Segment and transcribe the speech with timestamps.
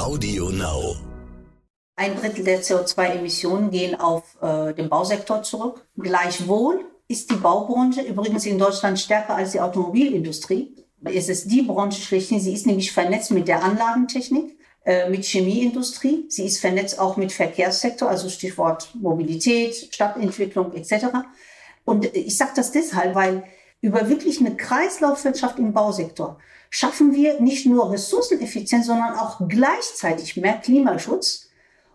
[0.00, 0.96] Audio Now.
[1.94, 5.86] Ein Drittel der CO2-Emissionen gehen auf äh, den Bausektor zurück.
[5.94, 10.74] Gleichwohl ist die Baubranche übrigens in Deutschland stärker als die Automobilindustrie.
[11.04, 12.40] Es ist die Branche schlechthin.
[12.40, 14.56] Sie ist nämlich vernetzt mit der Anlagentechnik,
[14.86, 16.24] äh, mit Chemieindustrie.
[16.30, 21.08] Sie ist vernetzt auch mit Verkehrssektor, also Stichwort Mobilität, Stadtentwicklung etc.
[21.84, 23.44] Und ich sage das deshalb, weil
[23.80, 26.38] über wirklich eine Kreislaufwirtschaft im Bausektor
[26.70, 31.48] schaffen wir nicht nur Ressourceneffizienz, sondern auch gleichzeitig mehr Klimaschutz.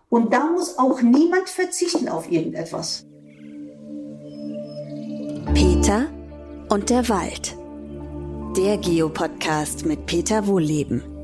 [0.08, 3.06] Und da muss auch niemand verzichten auf irgendetwas.
[5.54, 6.06] Peter
[6.68, 7.56] und der Wald.
[8.56, 11.15] Der Geopodcast mit Peter Wohlleben.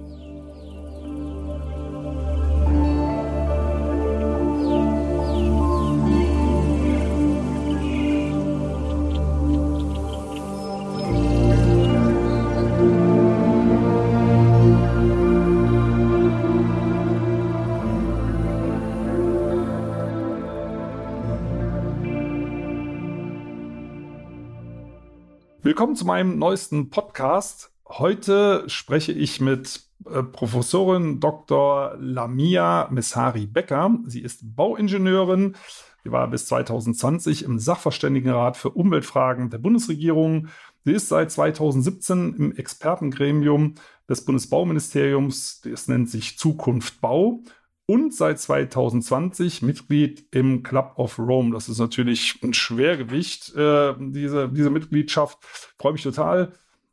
[25.83, 27.73] Willkommen zu meinem neuesten Podcast.
[27.88, 31.97] Heute spreche ich mit äh, Professorin Dr.
[31.99, 33.99] Lamia Messari Becker.
[34.07, 35.57] Sie ist Bauingenieurin.
[36.05, 40.47] Sie war bis 2020 im Sachverständigenrat für Umweltfragen der Bundesregierung.
[40.85, 43.74] Sie ist seit 2017 im Expertengremium
[44.09, 45.63] des Bundesbauministeriums.
[45.63, 47.41] Das nennt sich Zukunft Bau
[47.87, 51.52] und seit 2020 Mitglied im Club of Rome.
[51.52, 55.39] Das ist natürlich ein Schwergewicht, äh, diese, diese Mitgliedschaft.
[55.79, 56.52] Freue mich total,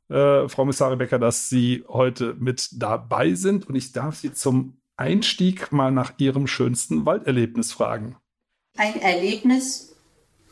[0.09, 3.67] äh, Frau Missari Becker, dass Sie heute mit dabei sind.
[3.67, 8.17] Und ich darf Sie zum Einstieg mal nach Ihrem schönsten Walderlebnis fragen.
[8.77, 9.95] Ein Erlebnis,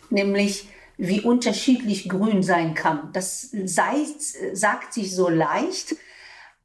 [0.09, 3.11] nämlich wie unterschiedlich grün sein kann.
[3.13, 4.05] Das sei,
[4.53, 5.95] sagt sich so leicht,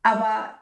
[0.02, 0.54] aber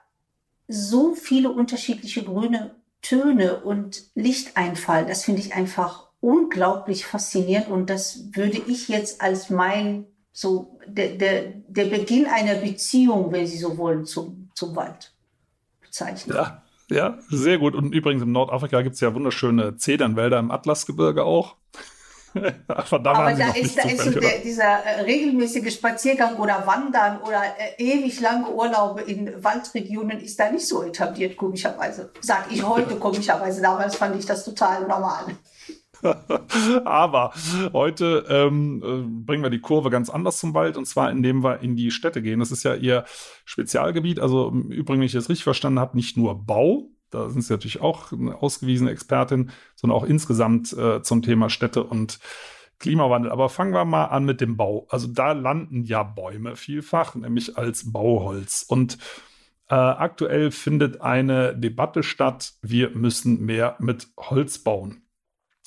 [0.67, 8.28] so viele unterschiedliche grüne Töne und Lichteinfall, das finde ich einfach unglaublich faszinierend und das
[8.32, 13.78] würde ich jetzt als mein, so der, der, der Beginn einer Beziehung, wenn Sie so
[13.78, 15.14] wollen, zum, zum Wald
[15.80, 16.36] bezeichnen.
[16.36, 17.74] Ja, ja, sehr gut.
[17.74, 21.56] Und übrigens in Nordafrika gibt es ja wunderschöne Zedernwälder im Atlasgebirge auch.
[22.35, 27.83] Aber da ist, da ist so der, dieser äh, regelmäßige Spaziergang oder Wandern oder äh,
[27.83, 32.13] ewig lange Urlaube in Waldregionen ist da nicht so etabliert, komischerweise.
[32.20, 33.63] Sag ich heute komischerweise.
[33.63, 35.24] Damals fand ich das total normal.
[36.85, 37.33] Aber
[37.73, 41.61] heute ähm, äh, bringen wir die Kurve ganz anders zum Wald und zwar indem wir
[41.61, 42.40] in die Städte gehen.
[42.40, 43.05] Das ist ja Ihr
[43.45, 44.20] Spezialgebiet.
[44.20, 47.80] Also übrigens, wenn ich das richtig verstanden habe, nicht nur Bau, da sind Sie natürlich
[47.80, 52.18] auch eine ausgewiesene Expertin, sondern auch insgesamt äh, zum Thema Städte und
[52.78, 53.30] Klimawandel.
[53.30, 54.86] Aber fangen wir mal an mit dem Bau.
[54.90, 58.64] Also da landen ja Bäume vielfach, nämlich als Bauholz.
[58.66, 58.98] Und
[59.68, 65.02] äh, aktuell findet eine Debatte statt, wir müssen mehr mit Holz bauen.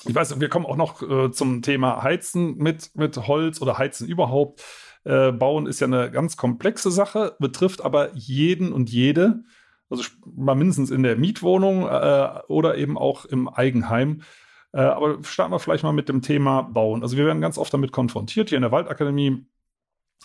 [0.06, 4.06] Ich weiß, wir kommen auch noch äh, zum Thema Heizen mit, mit Holz oder Heizen
[4.06, 4.62] überhaupt.
[5.04, 9.44] Äh, bauen ist ja eine ganz komplexe Sache, betrifft aber jeden und jede
[9.90, 14.22] also mal mindestens in der Mietwohnung äh, oder eben auch im Eigenheim.
[14.72, 17.02] Äh, aber starten wir vielleicht mal mit dem Thema Bauen.
[17.02, 19.46] Also wir werden ganz oft damit konfrontiert hier in der Waldakademie.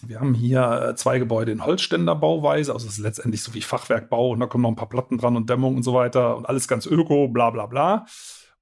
[0.02, 4.30] Wir haben hier äh, zwei Gebäude in Holzständerbauweise, also es ist letztendlich so wie Fachwerkbau
[4.30, 6.68] und da kommen noch ein paar Platten dran und Dämmung und so weiter und alles
[6.68, 8.06] ganz öko, bla bla bla.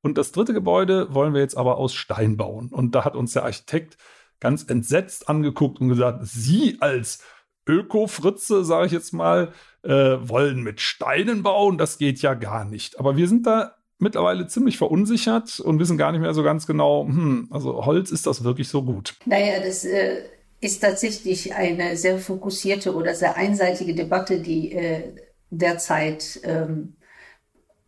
[0.01, 2.69] Und das dritte Gebäude wollen wir jetzt aber aus Stein bauen.
[2.69, 3.97] Und da hat uns der Architekt
[4.39, 7.23] ganz entsetzt angeguckt und gesagt, Sie als
[7.67, 11.77] Öko-Fritze, sage ich jetzt mal, äh, wollen mit Steinen bauen.
[11.77, 12.99] Das geht ja gar nicht.
[12.99, 17.05] Aber wir sind da mittlerweile ziemlich verunsichert und wissen gar nicht mehr so ganz genau,
[17.05, 19.15] hm, also Holz ist das wirklich so gut?
[19.25, 20.21] Naja, das äh,
[20.61, 25.13] ist tatsächlich eine sehr fokussierte oder sehr einseitige Debatte, die äh,
[25.49, 26.95] derzeit ähm,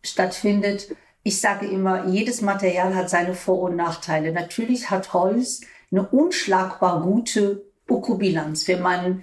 [0.02, 0.94] stattfindet.
[1.22, 4.32] Ich sage immer, jedes Material hat seine Vor- und Nachteile.
[4.32, 5.60] Natürlich hat Holz
[5.92, 8.66] eine unschlagbar gute Ökobilanz.
[8.68, 9.22] Wenn man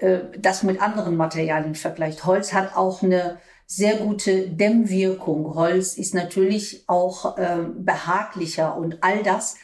[0.00, 2.24] äh, das mit anderen Materialien vergleicht.
[2.24, 5.54] Holz hat auch eine sehr gute Dämmwirkung.
[5.54, 9.56] Holz ist natürlich auch äh, behaglicher und all das.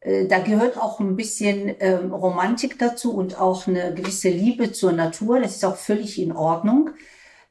[0.00, 4.92] Äh, da gehört auch ein bisschen äh, Romantik dazu und auch eine gewisse Liebe zur
[4.92, 5.40] Natur.
[5.40, 6.90] Das ist auch völlig in Ordnung.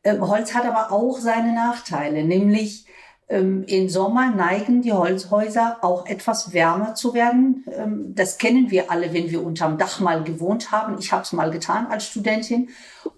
[0.04, 2.86] Ähm, Holz hat aber auch seine Nachteile, nämlich
[3.31, 7.63] ähm, Im Sommer neigen die Holzhäuser auch etwas wärmer zu werden.
[7.72, 10.98] Ähm, das kennen wir alle, wenn wir unterm Dach mal gewohnt haben.
[11.00, 12.69] Ich habe es mal getan als Studentin.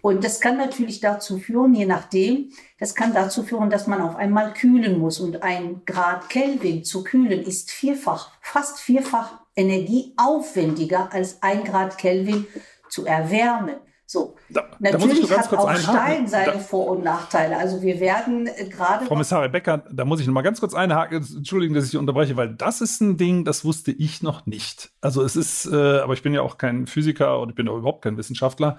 [0.02, 4.16] Und das kann natürlich dazu führen, je nachdem, das kann dazu führen, dass man auf
[4.16, 5.20] einmal kühlen muss.
[5.20, 12.46] Und ein Grad Kelvin zu kühlen ist vierfach, fast vierfach energieaufwendiger als ein Grad Kelvin
[12.88, 13.78] zu erwärmen.
[14.06, 14.36] So.
[14.50, 15.84] Da, Natürlich da hat auch einhaken.
[15.84, 17.58] Stein seine da, Vor- und Nachteile.
[17.58, 19.06] Also wir werden äh, gerade.
[19.06, 21.26] Frau Missare Becker, da muss ich noch mal ganz kurz einhaken.
[21.38, 24.92] Entschuldigen, dass ich unterbreche, weil das ist ein Ding, das wusste ich noch nicht.
[25.02, 27.78] Also es ist, äh, aber ich bin ja auch kein Physiker und ich bin auch
[27.78, 28.78] überhaupt kein Wissenschaftler.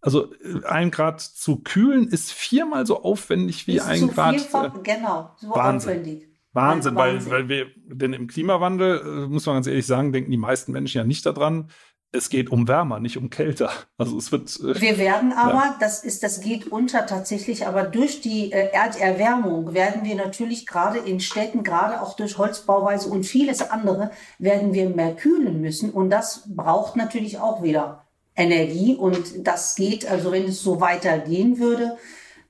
[0.00, 4.34] Also äh, ein Grad zu kühlen ist viermal so aufwendig wie ist ein Grad.
[4.34, 5.90] Vierfach, äh, genau, so Wahnsinn.
[5.90, 6.28] aufwendig.
[6.52, 10.30] Wahnsinn, Wahnsinn, weil, weil wir, denn im Klimawandel, äh, muss man ganz ehrlich sagen, denken
[10.30, 11.70] die meisten Menschen ja nicht daran,
[12.14, 13.70] es geht um wärmer, nicht um kälter.
[13.98, 14.58] Also es wird.
[14.60, 15.76] Äh, wir werden aber, ja.
[15.80, 20.98] das ist, das geht unter tatsächlich, aber durch die äh, Erderwärmung werden wir natürlich gerade
[20.98, 25.90] in Städten, gerade auch durch Holzbauweise und vieles andere, werden wir mehr kühlen müssen.
[25.90, 28.04] Und das braucht natürlich auch wieder
[28.36, 28.94] Energie.
[28.94, 31.96] Und das geht, also wenn es so weitergehen würde,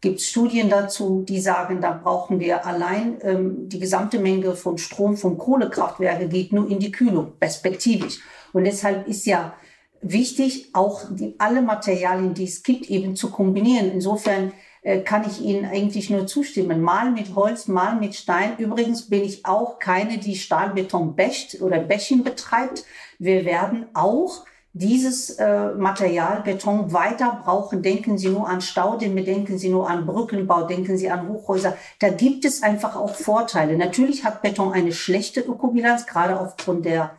[0.00, 4.76] gibt es Studien dazu, die sagen, da brauchen wir allein ähm, die gesamte Menge von
[4.76, 8.20] Strom von Kohlekraftwerke geht nur in die Kühlung, perspektivisch.
[8.54, 9.52] Und deshalb ist ja
[10.00, 13.90] wichtig, auch die, alle Materialien, die es gibt, eben zu kombinieren.
[13.90, 14.52] Insofern
[14.82, 16.80] äh, kann ich Ihnen eigentlich nur zustimmen.
[16.80, 18.56] Mal mit Holz, mal mit Stein.
[18.58, 22.84] Übrigens bin ich auch keine, die Stahlbeton bäscht oder Bächen betreibt.
[23.18, 27.82] Wir werden auch dieses äh, Material Beton weiter brauchen.
[27.82, 31.76] Denken Sie nur an Staudämme, denken Sie nur an Brückenbau, denken Sie an Hochhäuser.
[32.00, 33.76] Da gibt es einfach auch Vorteile.
[33.76, 37.16] Natürlich hat Beton eine schlechte Ökobilanz, gerade aufgrund der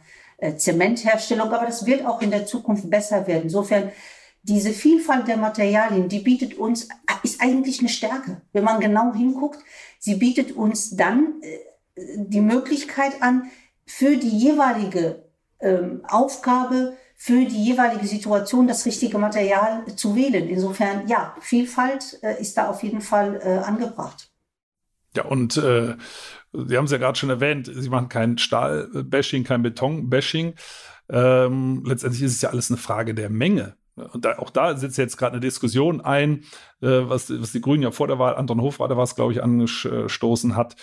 [0.57, 3.43] Zementherstellung, aber das wird auch in der Zukunft besser werden.
[3.43, 3.91] Insofern
[4.43, 6.89] diese Vielfalt der Materialien, die bietet uns,
[7.23, 8.41] ist eigentlich eine Stärke.
[8.53, 9.59] Wenn man genau hinguckt,
[9.99, 11.59] sie bietet uns dann äh,
[12.17, 13.49] die Möglichkeit an,
[13.87, 15.23] für die jeweilige
[15.59, 20.49] ähm, Aufgabe für die jeweilige Situation das richtige Material zu wählen.
[20.49, 24.29] Insofern, ja, Vielfalt äh, ist da auf jeden Fall äh, angebracht.
[25.15, 25.95] Ja, und äh,
[26.67, 30.55] Sie haben es ja gerade schon erwähnt, Sie machen kein Stahlbashing, kein Betonbashing.
[31.09, 33.75] Ähm, letztendlich ist es ja alles eine Frage der Menge.
[33.95, 36.43] Und da, auch da sitzt jetzt gerade eine Diskussion ein,
[36.81, 39.41] äh, was, was die Grünen ja vor der Wahl, Anton Hofreiter war es, glaube ich,
[39.41, 40.75] angestoßen hat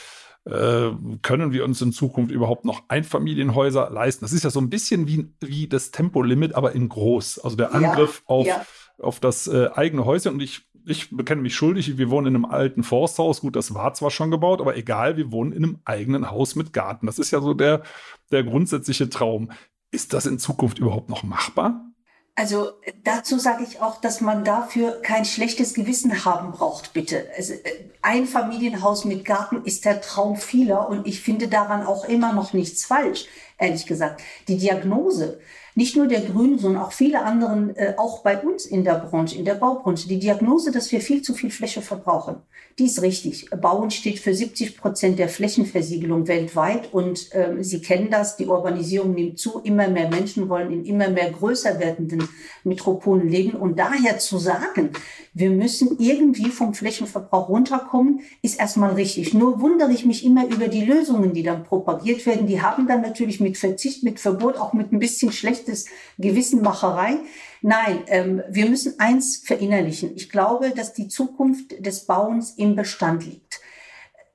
[0.44, 0.90] äh,
[1.22, 4.24] können wir uns in Zukunft überhaupt noch Einfamilienhäuser leisten?
[4.24, 7.38] Das ist ja so ein bisschen wie, wie das Tempolimit, aber in groß.
[7.40, 8.66] Also der Angriff ja, auf, ja.
[8.98, 10.34] auf das äh, eigene Häuschen.
[10.34, 13.40] Und ich, ich bekenne mich schuldig, wir wohnen in einem alten Forsthaus.
[13.40, 16.72] Gut, das war zwar schon gebaut, aber egal, wir wohnen in einem eigenen Haus mit
[16.72, 17.06] Garten.
[17.06, 17.82] Das ist ja so der,
[18.30, 19.50] der grundsätzliche Traum.
[19.90, 21.92] Ist das in Zukunft überhaupt noch machbar?
[22.34, 22.70] Also
[23.04, 27.26] dazu sage ich auch, dass man dafür kein schlechtes Gewissen haben braucht, bitte.
[27.36, 27.52] Also,
[28.00, 32.54] ein Familienhaus mit Garten ist der Traum vieler und ich finde daran auch immer noch
[32.54, 33.26] nichts falsch,
[33.58, 34.22] ehrlich gesagt.
[34.48, 35.40] Die Diagnose,
[35.74, 39.38] nicht nur der Grünen, sondern auch viele anderen, äh, auch bei uns in der Branche,
[39.38, 42.36] in der Baubranche, die Diagnose, dass wir viel zu viel Fläche verbrauchen,
[42.78, 43.50] die ist richtig.
[43.50, 49.14] Bauen steht für 70 Prozent der Flächenversiegelung weltweit und ähm, Sie kennen das, die Urbanisierung
[49.14, 52.28] nimmt zu, immer mehr Menschen wollen in immer mehr größer werdenden
[52.64, 54.90] Metropolen leben und daher zu sagen,
[55.34, 59.32] wir müssen irgendwie vom Flächenverbrauch runterkommen, ist erstmal richtig.
[59.32, 62.46] Nur wundere ich mich immer über die Lösungen, die dann propagiert werden.
[62.46, 65.86] Die haben dann natürlich mit Verzicht, mit Verbot, auch mit ein bisschen schlechtes
[66.18, 67.18] Gewissenmacherei.
[67.62, 70.12] Nein, ähm, wir müssen eins verinnerlichen.
[70.16, 73.60] Ich glaube, dass die Zukunft des Bauens im Bestand liegt.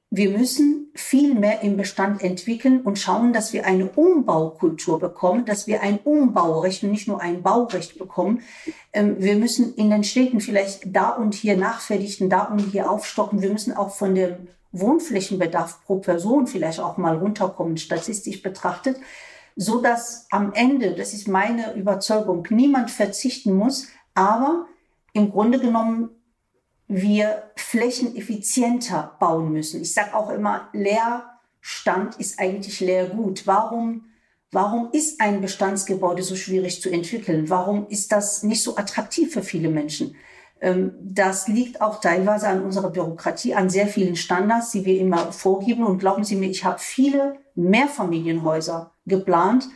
[0.09, 5.67] Wir müssen viel mehr im Bestand entwickeln und schauen, dass wir eine Umbaukultur bekommen, dass
[5.67, 8.41] wir ein Umbaurecht und nicht nur ein Baurecht bekommen.
[8.93, 13.41] Ähm, wir müssen in den Städten vielleicht da und hier nachverdichten, da und hier aufstocken.
[13.41, 18.97] Wir müssen auch von dem Wohnflächenbedarf pro Person vielleicht auch mal runterkommen, statistisch betrachtet,
[19.57, 24.67] so dass am Ende, das ist meine Überzeugung, niemand verzichten muss, aber
[25.13, 26.11] im Grunde genommen
[26.87, 29.81] wir flächeneffizienter bauen müssen.
[29.81, 33.47] Ich sage auch immer, Leerstand ist eigentlich Leergut.
[33.47, 34.05] Warum,
[34.51, 37.49] warum ist ein Bestandsgebäude so schwierig zu entwickeln?
[37.49, 40.15] Warum ist das nicht so attraktiv für viele Menschen?
[40.61, 45.31] Ähm, das liegt auch teilweise an unserer Bürokratie, an sehr vielen Standards, die wir immer
[45.31, 45.83] vorgeben.
[45.83, 49.69] Und glauben Sie mir, ich habe viele Mehrfamilienhäuser geplant,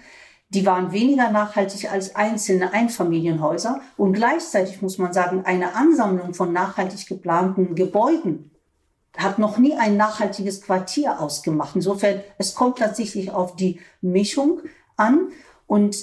[0.50, 3.82] die waren weniger nachhaltig als einzelne Einfamilienhäuser.
[3.96, 8.52] Und gleichzeitig muss man sagen, eine Ansammlung von nachhaltig geplanten Gebäuden
[9.18, 11.76] hat noch nie ein nachhaltiges Quartier ausgemacht.
[11.76, 14.62] Insofern, es kommt tatsächlich auf die Mischung
[14.96, 15.30] an
[15.68, 15.98] und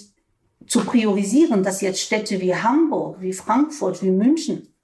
[0.66, 4.74] zu priorisieren, dass jetzt Städte wie Hamburg, wie Frankfurt, wie München,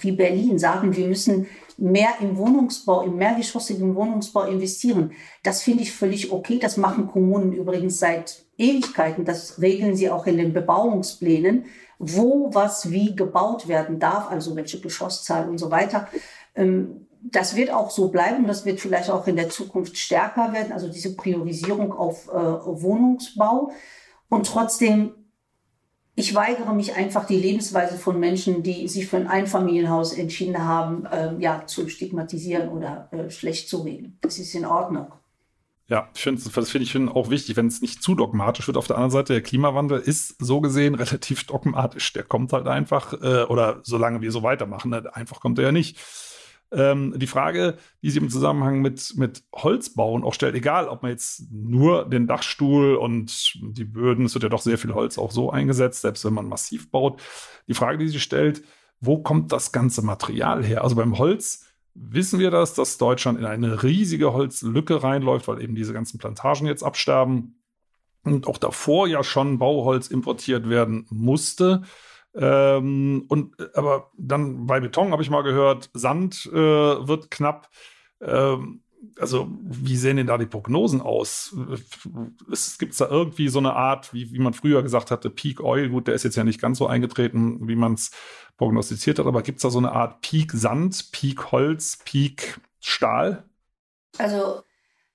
[0.00, 1.46] wie Berlin sagen, wir müssen
[1.78, 5.12] mehr im Wohnungsbau, im mehrgeschossigen Wohnungsbau investieren.
[5.42, 6.58] Das finde ich völlig okay.
[6.58, 9.24] Das machen Kommunen übrigens seit Ewigkeiten.
[9.24, 11.66] Das regeln sie auch in den Bebauungsplänen,
[11.98, 16.08] wo was wie gebaut werden darf, also welche Geschosszahl und so weiter.
[16.54, 18.46] Ähm, das wird auch so bleiben.
[18.46, 20.72] Das wird vielleicht auch in der Zukunft stärker werden.
[20.72, 23.72] Also diese Priorisierung auf äh, Wohnungsbau.
[24.28, 25.12] Und trotzdem
[26.18, 31.04] ich weigere mich einfach, die Lebensweise von Menschen, die sich für ein Einfamilienhaus entschieden haben,
[31.04, 34.18] äh, ja, zu stigmatisieren oder äh, schlecht zu reden.
[34.22, 35.12] Das ist in Ordnung.
[35.88, 38.78] Ja, ich finde, das finde ich auch wichtig, wenn es nicht zu dogmatisch wird.
[38.78, 42.12] Auf der anderen Seite, der Klimawandel ist so gesehen relativ dogmatisch.
[42.14, 45.72] Der kommt halt einfach, äh, oder solange wir so weitermachen, ne, einfach kommt er ja
[45.72, 45.98] nicht.
[46.72, 51.12] Ähm, die Frage, die sich im Zusammenhang mit, mit Holzbauen auch stellt, egal ob man
[51.12, 55.30] jetzt nur den Dachstuhl und die Böden, es wird ja doch sehr viel Holz auch
[55.30, 57.20] so eingesetzt, selbst wenn man massiv baut.
[57.68, 58.62] Die Frage, die sich stellt,
[59.00, 60.82] wo kommt das ganze Material her?
[60.82, 65.74] Also beim Holz wissen wir das, dass Deutschland in eine riesige Holzlücke reinläuft, weil eben
[65.74, 67.60] diese ganzen Plantagen jetzt absterben
[68.24, 71.82] und auch davor ja schon Bauholz importiert werden musste.
[72.36, 77.70] Ähm, und aber dann bei Beton habe ich mal gehört, Sand äh, wird knapp.
[78.20, 78.82] Ähm,
[79.18, 81.56] also, wie sehen denn da die Prognosen aus?
[82.50, 85.88] Es gibt da irgendwie so eine Art, wie, wie man früher gesagt hatte, Peak Oil,
[85.88, 88.10] gut, der ist jetzt ja nicht ganz so eingetreten, wie man es
[88.56, 93.44] prognostiziert hat, aber gibt es da so eine Art Peak Sand, Peak Holz, Peak Stahl?
[94.18, 94.62] Also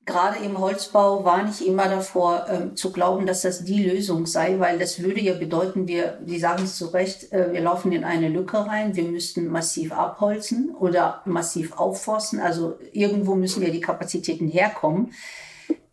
[0.06, 4.60] gerade im Holzbau war nicht immer davor ähm, zu glauben, dass das die Lösung sei,
[4.60, 8.04] weil das würde ja bedeuten, wir, Sie sagen es zu Recht, äh, wir laufen in
[8.04, 13.82] eine Lücke rein, wir müssten massiv abholzen oder massiv aufforsten, also irgendwo müssen ja die
[13.82, 15.14] Kapazitäten herkommen.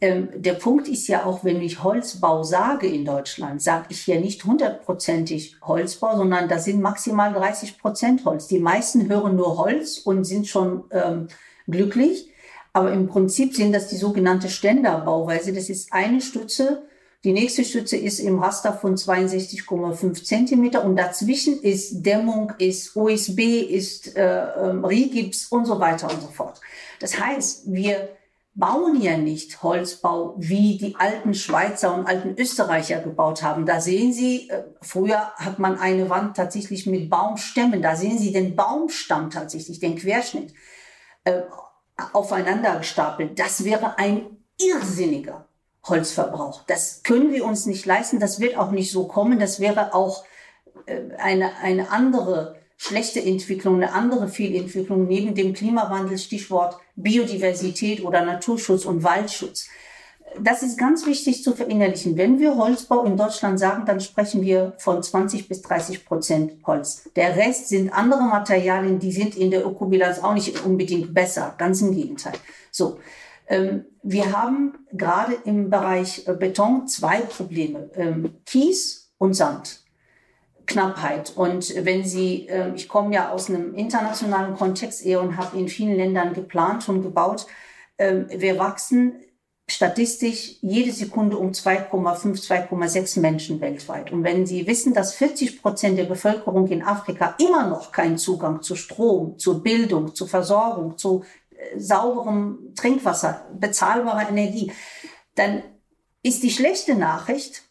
[0.01, 4.19] Ähm, der Punkt ist ja auch, wenn ich Holzbau sage in Deutschland, sage ich ja
[4.19, 8.47] nicht hundertprozentig Holzbau, sondern da sind maximal 30 Prozent Holz.
[8.47, 11.27] Die meisten hören nur Holz und sind schon ähm,
[11.67, 12.29] glücklich.
[12.73, 15.53] Aber im Prinzip sind das die sogenannte Ständerbauweise.
[15.53, 16.83] Das ist eine Stütze.
[17.25, 23.41] Die nächste Stütze ist im Raster von 62,5 Zentimeter und dazwischen ist Dämmung, ist OSB,
[23.61, 26.61] ist äh, ähm, Rigips und so weiter und so fort.
[27.01, 28.11] Das heißt, wir
[28.55, 33.67] bauen ja nicht Holzbau, wie die alten Schweizer und alten Österreicher gebaut haben.
[33.67, 37.83] Da sehen Sie, äh, früher hat man eine Wand tatsächlich mit Baumstämmen.
[37.83, 40.55] Da sehen Sie den Baumstamm tatsächlich, den Querschnitt.
[42.13, 43.39] Aufeinander gestapelt.
[43.39, 44.27] Das wäre ein
[44.61, 45.47] irrsinniger
[45.85, 46.63] Holzverbrauch.
[46.67, 48.21] Das können wir uns nicht leisten.
[48.21, 49.39] Das wird auch nicht so kommen.
[49.39, 50.25] Das wäre auch
[50.87, 58.25] äh, eine, eine andere schlechte Entwicklung, eine andere Fehlentwicklung neben dem Klimawandel, Stichwort Biodiversität oder
[58.25, 59.69] Naturschutz und Waldschutz
[60.41, 62.17] das ist ganz wichtig zu verinnerlichen.
[62.17, 67.09] Wenn wir Holzbau in Deutschland sagen, dann sprechen wir von 20 bis 30 Prozent Holz.
[67.17, 71.55] Der Rest sind andere Materialien, die sind in der Ökobilanz auch nicht unbedingt besser.
[71.59, 72.35] Ganz im Gegenteil.
[72.71, 72.99] So.
[73.49, 77.91] Ähm, wir haben gerade im Bereich äh, Beton zwei Probleme.
[77.95, 79.83] Ähm, Kies und Sand.
[80.67, 81.33] Knappheit.
[81.35, 85.69] Und wenn Sie, äh, ich komme ja aus einem internationalen Kontext eher und habe in
[85.69, 87.47] vielen Ländern geplant und gebaut.
[87.97, 89.15] Ähm, wir wachsen
[89.71, 94.11] statistisch jede Sekunde um 2,5, 2,6 Menschen weltweit.
[94.13, 98.63] Und wenn Sie wissen, dass 40 Prozent der Bevölkerung in Afrika immer noch keinen Zugang
[98.63, 104.73] zu Strom, zur Bildung, zur Versorgung, zu äh, sauberem Trinkwasser, bezahlbarer Energie,
[105.35, 105.63] dann
[106.23, 107.63] ist die schlechte Nachricht,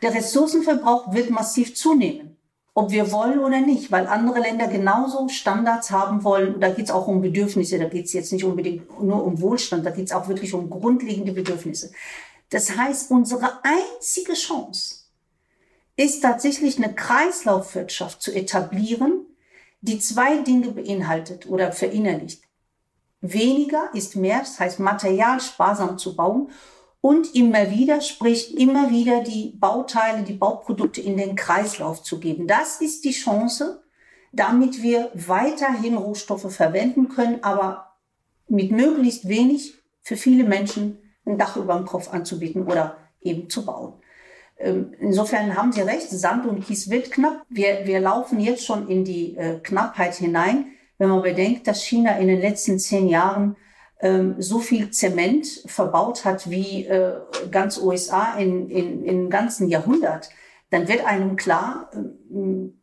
[0.00, 2.31] der Ressourcenverbrauch wird massiv zunehmen
[2.74, 6.58] ob wir wollen oder nicht, weil andere Länder genauso Standards haben wollen.
[6.60, 9.84] Da geht es auch um Bedürfnisse, da geht es jetzt nicht unbedingt nur um Wohlstand,
[9.84, 11.92] da geht es auch wirklich um grundlegende Bedürfnisse.
[12.48, 15.06] Das heißt, unsere einzige Chance
[15.96, 19.26] ist tatsächlich eine Kreislaufwirtschaft zu etablieren,
[19.82, 22.42] die zwei Dinge beinhaltet oder verinnerlicht.
[23.20, 26.50] Weniger ist mehr, das heißt Material sparsam zu bauen
[27.02, 32.46] und immer wieder, sprich immer wieder die Bauteile, die Bauprodukte in den Kreislauf zu geben.
[32.46, 33.82] Das ist die Chance,
[34.32, 37.98] damit wir weiterhin Rohstoffe verwenden können, aber
[38.48, 43.66] mit möglichst wenig für viele Menschen ein Dach über dem Kopf anzubieten oder eben zu
[43.66, 43.94] bauen.
[44.58, 47.44] Ähm, insofern haben Sie recht, Sand und Kies wird knapp.
[47.48, 50.66] Wir, wir laufen jetzt schon in die äh, Knappheit hinein,
[50.98, 53.56] wenn man bedenkt, dass China in den letzten zehn Jahren
[54.38, 60.30] so viel Zement verbaut hat wie äh, ganz USA in, in, in ganzen Jahrhundert,
[60.70, 62.82] dann wird einem klar, ähm,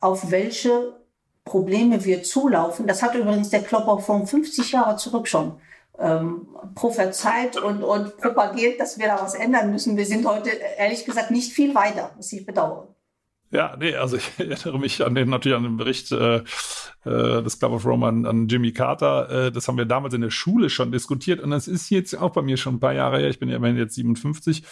[0.00, 1.00] auf welche
[1.44, 2.86] Probleme wir zulaufen.
[2.86, 5.60] Das hat übrigens der Klopper von 50 Jahre zurück schon
[5.98, 9.96] ähm, prophezeit und, und propagiert, dass wir da was ändern müssen.
[9.96, 12.93] Wir sind heute ehrlich gesagt nicht viel weiter, was ich bedauere.
[13.54, 16.38] Ja, nee, also ich erinnere mich an den natürlich an den Bericht äh,
[17.04, 19.30] äh, des Club of Rome an, an Jimmy Carter.
[19.30, 22.30] Äh, das haben wir damals in der Schule schon diskutiert und das ist jetzt auch
[22.30, 23.30] bei mir schon ein paar Jahre her.
[23.30, 24.64] Ich bin ja immerhin jetzt 57.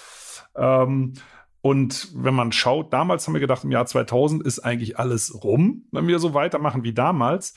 [0.56, 1.12] Ähm,
[1.60, 5.84] und wenn man schaut, damals haben wir gedacht, im Jahr 2000 ist eigentlich alles rum,
[5.92, 7.54] wenn wir so weitermachen wie damals.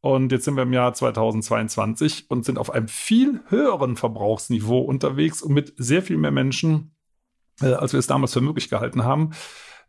[0.00, 5.42] Und jetzt sind wir im Jahr 2022 und sind auf einem viel höheren Verbrauchsniveau unterwegs
[5.42, 6.94] und mit sehr viel mehr Menschen,
[7.60, 9.32] äh, als wir es damals für möglich gehalten haben.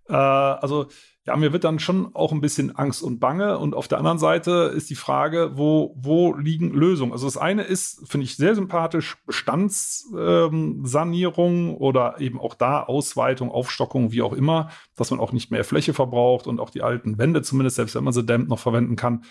[0.08, 0.88] Äh, also
[1.26, 3.58] ja, mir wird dann schon auch ein bisschen Angst und Bange.
[3.58, 7.14] Und auf der anderen Seite ist die Frage, wo, wo liegen Lösungen?
[7.14, 13.52] Also das eine ist, finde ich sehr sympathisch, Bestandssanierung ähm, oder eben auch da Ausweitung,
[13.52, 17.18] Aufstockung, wie auch immer, dass man auch nicht mehr Fläche verbraucht und auch die alten
[17.18, 19.24] Wände zumindest, selbst wenn man sie dämmt, noch verwenden kann.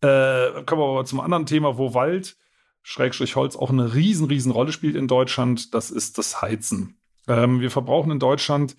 [0.00, 2.38] Äh, kommen wir aber zum anderen Thema, wo Wald,
[2.82, 5.74] Schrägstrich Holz, auch eine riesen, riesen Rolle spielt in Deutschland.
[5.74, 6.96] Das ist das Heizen.
[7.26, 8.76] Ähm, wir verbrauchen in Deutschland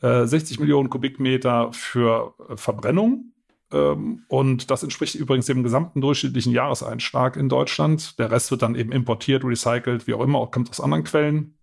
[0.00, 3.32] 60 äh, Millionen Kubikmeter für äh, Verbrennung.
[3.72, 8.18] Ähm, und das entspricht übrigens dem gesamten durchschnittlichen Jahreseinschlag in Deutschland.
[8.18, 11.58] Der Rest wird dann eben importiert, recycelt, wie auch immer, kommt aus anderen Quellen.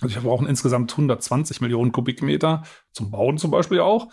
[0.00, 2.62] Also wir brauchen insgesamt 120 Millionen Kubikmeter,
[2.92, 4.08] zum Bauen zum Beispiel auch.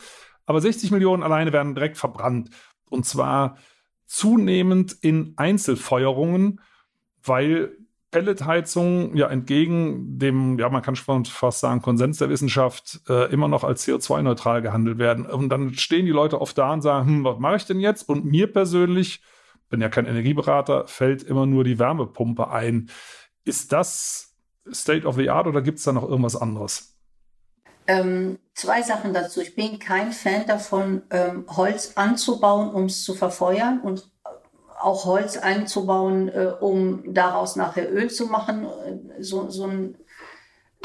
[0.46, 2.50] Aber 60 Millionen alleine werden direkt verbrannt.
[2.89, 3.58] Und zwar
[4.06, 6.60] zunehmend in Einzelfeuerungen,
[7.24, 7.77] weil
[8.12, 13.48] Pelletheizung ja entgegen dem, ja, man kann schon fast sagen, Konsens der Wissenschaft äh, immer
[13.48, 15.25] noch als CO2-neutral gehandelt werden.
[15.25, 18.08] Und dann stehen die Leute oft da und sagen, hm, was mache ich denn jetzt?
[18.08, 19.22] Und mir persönlich,
[19.70, 22.89] bin ja kein Energieberater, fällt immer nur die Wärmepumpe ein.
[23.46, 24.36] Ist das
[24.72, 26.98] State of the Art oder gibt es da noch irgendwas anderes?
[27.88, 29.41] Ähm, zwei Sachen dazu.
[29.41, 34.11] Ich bin kein Fan davon, ähm, Holz anzubauen, um es zu verfeuern und
[34.82, 38.68] auch Holz einzubauen, äh, um daraus nachher Öl zu machen.
[39.20, 39.96] So, so ein,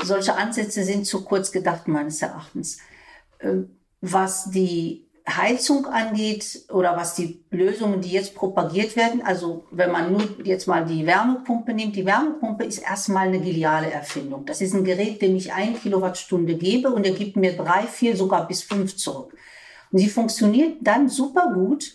[0.02, 2.78] solche Ansätze sind zu kurz gedacht, meines Erachtens.
[3.40, 9.90] Ähm, was die Heizung angeht oder was die Lösungen, die jetzt propagiert werden, also wenn
[9.90, 14.46] man nur jetzt mal die Wärmepumpe nimmt, die Wärmepumpe ist erstmal eine geniale Erfindung.
[14.46, 18.16] Das ist ein Gerät, dem ich eine Kilowattstunde gebe und er gibt mir drei, vier,
[18.16, 19.36] sogar bis fünf zurück.
[19.90, 21.92] Und sie funktioniert dann super gut,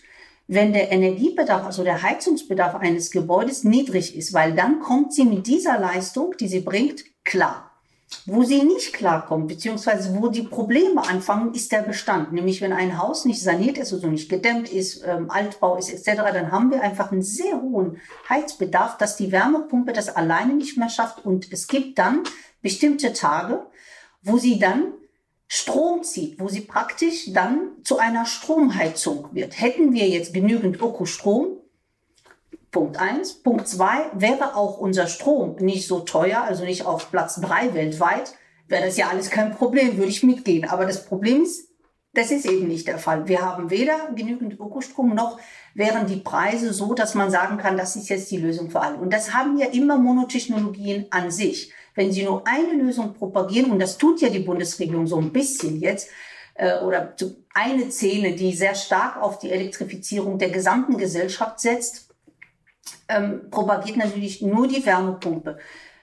[0.51, 5.47] wenn der Energiebedarf, also der Heizungsbedarf eines Gebäudes niedrig ist, weil dann kommt sie mit
[5.47, 7.71] dieser Leistung, die sie bringt, klar.
[8.25, 12.33] Wo sie nicht klarkommt, beziehungsweise wo die Probleme anfangen, ist der Bestand.
[12.33, 16.17] Nämlich wenn ein Haus nicht saniert ist, also nicht gedämmt ist, ähm, Altbau ist etc.,
[16.33, 20.89] dann haben wir einfach einen sehr hohen Heizbedarf, dass die Wärmepumpe das alleine nicht mehr
[20.89, 21.25] schafft.
[21.25, 22.23] Und es gibt dann
[22.61, 23.65] bestimmte Tage,
[24.21, 24.91] wo sie dann
[25.53, 29.59] Strom zieht, wo sie praktisch dann zu einer Stromheizung wird.
[29.59, 31.57] Hätten wir jetzt genügend Ökostrom,
[32.71, 33.33] Punkt eins.
[33.33, 38.33] Punkt zwei wäre auch unser Strom nicht so teuer, also nicht auf Platz drei weltweit,
[38.69, 40.69] wäre das ja alles kein Problem, würde ich mitgehen.
[40.69, 41.67] Aber das Problem ist,
[42.13, 43.27] das ist eben nicht der Fall.
[43.27, 45.37] Wir haben weder genügend Ökostrom noch
[45.73, 48.95] wären die Preise so, dass man sagen kann, das ist jetzt die Lösung für alle.
[48.95, 51.73] Und das haben ja immer Monotechnologien an sich.
[51.95, 55.79] Wenn Sie nur eine Lösung propagieren, und das tut ja die Bundesregierung so ein bisschen
[55.79, 56.09] jetzt,
[56.55, 57.15] äh, oder
[57.53, 62.09] eine Szene, die sehr stark auf die Elektrifizierung der gesamten Gesellschaft setzt,
[63.07, 65.57] ähm, propagiert natürlich nur die Wärmepumpe.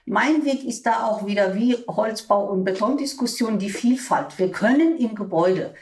[0.05, 4.39] Mein Weg ist da auch wieder wie Holzbau- und Betondiskussion die Vielfalt.
[4.39, 5.75] Wir können im Gebäude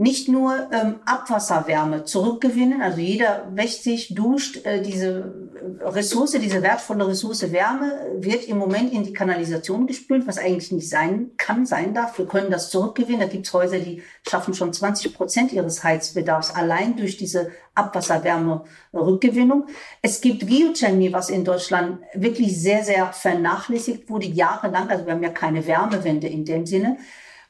[0.00, 5.50] nicht nur ähm, Abwasserwärme zurückgewinnen, also jeder wäscht sich, duscht, äh, diese
[5.82, 10.88] Ressource, diese wertvolle Ressource Wärme wird im Moment in die Kanalisation gespült, was eigentlich nicht
[10.88, 12.16] sein kann, sein darf.
[12.16, 13.20] Wir können das zurückgewinnen.
[13.20, 19.66] Da gibt es Häuser, die schaffen schon 20 Prozent ihres Heizbedarfs allein durch diese Abwasserwärme-Rückgewinnung.
[20.00, 24.88] Es gibt Geothermie, was in Deutschland wirklich sehr, sehr vernachlässigt wurde, jahrelang.
[24.88, 26.96] Also wir haben ja keine Wärmewende in dem Sinne.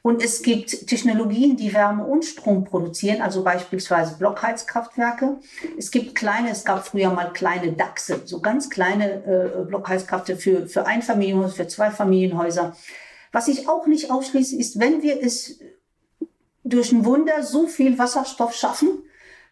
[0.03, 5.37] Und es gibt Technologien, die Wärme und Strom produzieren, also beispielsweise Blockheizkraftwerke.
[5.77, 10.67] Es gibt kleine, es gab früher mal kleine Dachse, so ganz kleine äh, Blockheizkraftwerke für,
[10.67, 12.75] für Einfamilienhäuser, für Zweifamilienhäuser.
[13.31, 15.59] Was ich auch nicht ausschließe, ist, wenn wir es
[16.63, 19.03] durch ein Wunder so viel Wasserstoff schaffen,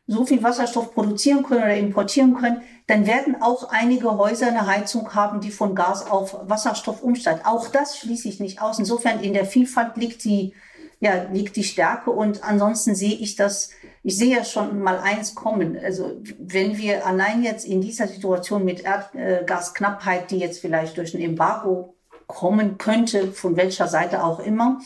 [0.09, 5.13] so viel Wasserstoff produzieren können oder importieren können, dann werden auch einige Häuser eine Heizung
[5.13, 7.45] haben, die von Gas auf Wasserstoff umsteigt.
[7.45, 8.79] Auch das schließe ich nicht aus.
[8.79, 10.55] Insofern in der Vielfalt liegt die,
[10.99, 12.09] ja, liegt die Stärke.
[12.09, 13.69] Und ansonsten sehe ich das,
[14.01, 15.77] ich sehe ja schon mal eins kommen.
[15.77, 21.21] Also wenn wir allein jetzt in dieser Situation mit Erdgasknappheit, die jetzt vielleicht durch ein
[21.21, 21.93] Embargo
[22.25, 24.79] kommen könnte, von welcher Seite auch immer,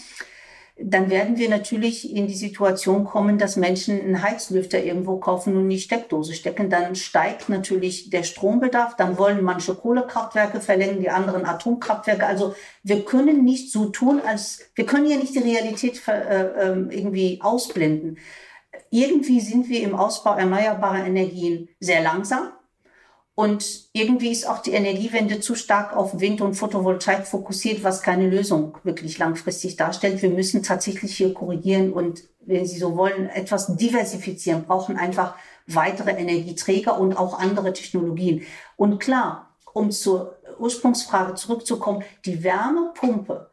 [0.75, 5.67] dann werden wir natürlich in die Situation kommen, dass Menschen einen Heizlüfter irgendwo kaufen und
[5.67, 6.71] nicht Steckdose stecken.
[6.71, 8.95] Dann steigt natürlich der Strombedarf.
[8.95, 12.25] Dann wollen manche Kohlekraftwerke verlängern, die anderen Atomkraftwerke.
[12.25, 16.89] Also wir können nicht so tun, als wir können ja nicht die Realität äh, ähm,
[16.89, 18.17] irgendwie ausblenden.
[18.89, 22.51] Irgendwie sind wir im Ausbau erneuerbarer Energien sehr langsam.
[23.35, 28.29] Und irgendwie ist auch die Energiewende zu stark auf Wind und Photovoltaik fokussiert, was keine
[28.29, 30.21] Lösung wirklich langfristig darstellt.
[30.21, 36.11] Wir müssen tatsächlich hier korrigieren und, wenn Sie so wollen, etwas diversifizieren, brauchen einfach weitere
[36.11, 38.43] Energieträger und auch andere Technologien.
[38.75, 43.49] Und klar, um zur Ursprungsfrage zurückzukommen, die Wärmepumpe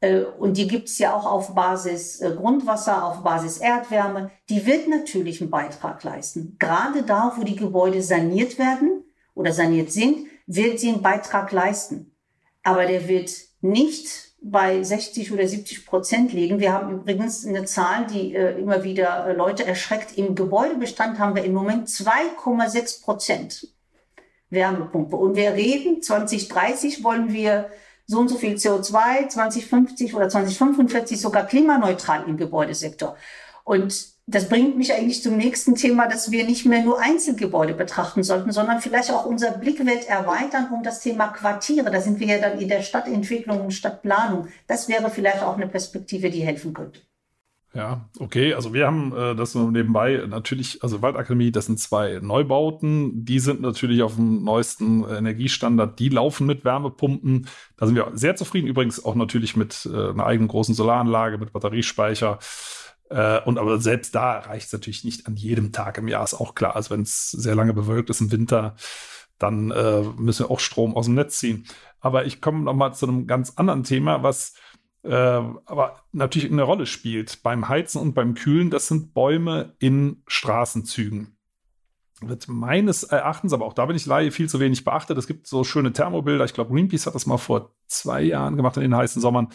[0.00, 4.66] äh, und die gibt es ja auch auf Basis äh, Grundwasser, auf Basis Erdwärme, die
[4.66, 6.56] wird natürlich einen Beitrag leisten.
[6.58, 12.14] Gerade da, wo die Gebäude saniert werden oder saniert sind, wird sie einen Beitrag leisten.
[12.62, 16.60] Aber der wird nicht bei 60 oder 70 Prozent liegen.
[16.60, 20.16] Wir haben übrigens eine Zahl, die äh, immer wieder äh, Leute erschreckt.
[20.16, 23.68] Im Gebäudebestand haben wir im Moment 2,6 Prozent
[24.48, 25.16] Wärmepumpe.
[25.16, 27.70] Und wir reden, 2030 wollen wir
[28.06, 33.16] so und so viel CO2, 2050 oder 2045 sogar klimaneutral im Gebäudesektor.
[33.62, 38.22] Und das bringt mich eigentlich zum nächsten Thema, dass wir nicht mehr nur Einzelgebäude betrachten
[38.22, 41.90] sollten, sondern vielleicht auch unser Blickwelt erweitern um das Thema Quartiere.
[41.90, 44.48] Da sind wir ja dann in der Stadtentwicklung und Stadtplanung.
[44.66, 47.00] Das wäre vielleicht auch eine Perspektive, die helfen könnte.
[47.72, 48.54] Ja, okay.
[48.54, 53.24] Also wir haben äh, das nur nebenbei natürlich, also Waldakademie, das sind zwei Neubauten.
[53.24, 55.98] Die sind natürlich auf dem neuesten Energiestandard.
[56.00, 57.46] Die laufen mit Wärmepumpen.
[57.76, 58.66] Da sind wir sehr zufrieden.
[58.66, 62.38] Übrigens auch natürlich mit äh, einer eigenen großen Solaranlage, mit Batteriespeicher.
[63.10, 66.34] Äh, und aber selbst da reicht es natürlich nicht an jedem Tag im Jahr, ist
[66.34, 66.76] auch klar.
[66.76, 68.76] Also wenn es sehr lange bewölkt ist im Winter,
[69.38, 71.66] dann äh, müssen wir auch Strom aus dem Netz ziehen.
[72.00, 74.54] Aber ich komme noch mal zu einem ganz anderen Thema, was
[75.02, 78.70] äh, aber natürlich eine Rolle spielt beim Heizen und beim Kühlen.
[78.70, 81.36] Das sind Bäume in Straßenzügen.
[82.20, 85.16] Wird meines Erachtens, aber auch da bin ich Laie, viel zu wenig beachtet.
[85.16, 86.44] Es gibt so schöne Thermobilder.
[86.44, 89.48] Ich glaube, Greenpeace hat das mal vor zwei Jahren gemacht in den heißen Sommern,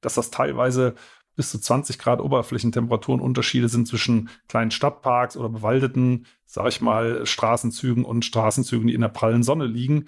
[0.00, 0.96] dass das teilweise
[1.38, 7.24] bis zu 20 Grad Oberflächentemperaturen Unterschiede sind zwischen kleinen Stadtparks oder bewaldeten, sag ich mal,
[7.24, 10.06] Straßenzügen und Straßenzügen, die in der prallen Sonne liegen.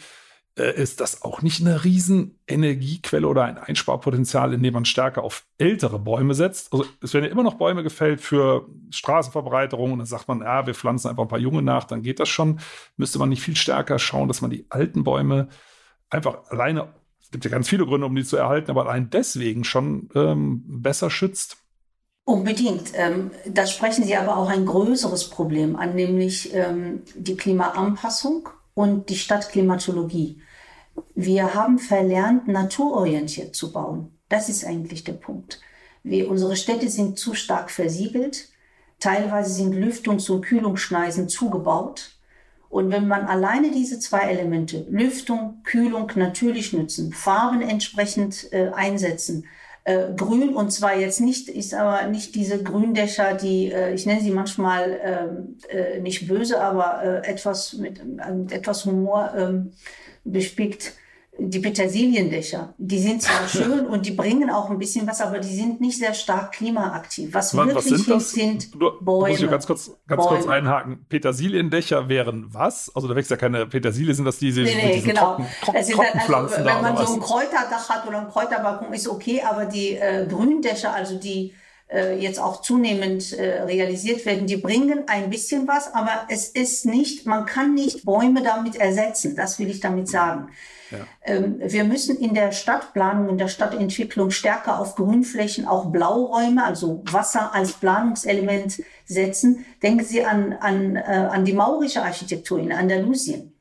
[0.56, 5.46] Äh, ist das auch nicht eine riesen Energiequelle oder ein Einsparpotenzial, indem man stärker auf
[5.56, 6.72] ältere Bäume setzt?
[6.72, 10.66] Also es werden ja immer noch Bäume gefällt für Straßenverbreiterung und dann sagt man, ja,
[10.66, 12.58] wir pflanzen einfach ein paar Junge nach, dann geht das schon.
[12.96, 15.48] Müsste man nicht viel stärker schauen, dass man die alten Bäume
[16.10, 16.92] einfach alleine
[17.30, 20.64] es gibt ja ganz viele Gründe, um die zu erhalten, aber allein deswegen schon ähm,
[20.66, 21.58] besser schützt.
[22.24, 22.90] Unbedingt.
[22.94, 29.10] Ähm, da sprechen Sie aber auch ein größeres Problem an, nämlich ähm, die Klimaanpassung und
[29.10, 30.42] die Stadtklimatologie.
[31.14, 34.18] Wir haben verlernt, naturorientiert zu bauen.
[34.28, 35.60] Das ist eigentlich der Punkt.
[36.02, 38.48] Wir, unsere Städte sind zu stark versiegelt.
[38.98, 42.10] Teilweise sind Lüftungs- und Kühlungsschneisen zugebaut.
[42.70, 49.44] Und wenn man alleine diese zwei Elemente, Lüftung, Kühlung natürlich nützen, Farben entsprechend äh, einsetzen,
[49.82, 54.20] äh, grün und zwar jetzt nicht, ist aber nicht diese Gründächer, die, äh, ich nenne
[54.20, 59.72] sie manchmal ähm, äh, nicht böse, aber äh, etwas mit, mit etwas Humor ähm,
[60.22, 60.92] bespickt,
[61.42, 65.54] die Petersiliendächer, die sind zwar schön und die bringen auch ein bisschen was, aber die
[65.54, 67.32] sind nicht sehr stark klimaaktiv.
[67.32, 68.32] Was, was wirklich sind das?
[68.32, 69.30] sind du, Bäume.
[69.30, 71.06] Muss ich ganz kurz, ganz kurz einhaken.
[71.08, 72.94] Petersiliendächer wären was?
[72.94, 75.20] Also da wächst ja keine Petersilie, sind das diese nee, nee, genau.
[75.20, 79.08] Trocken, Trocken, also, Trockenpflanzen also, Wenn man so ein Kräuterdach hat oder ein Kräuterbalkon, ist
[79.08, 81.54] okay, aber die äh, Gründächer, also die
[82.18, 87.26] jetzt auch zunehmend äh, realisiert werden, die bringen ein bisschen was, aber es ist nicht,
[87.26, 89.34] man kann nicht Bäume damit ersetzen.
[89.34, 90.50] Das will ich damit sagen.
[90.90, 90.98] Ja.
[91.24, 97.02] Ähm, wir müssen in der Stadtplanung, in der Stadtentwicklung stärker auf Grünflächen, auch Blauräume, also
[97.04, 99.64] Wasser als Planungselement setzen.
[99.82, 103.52] Denken Sie an, an, äh, an die maurische Architektur in Andalusien.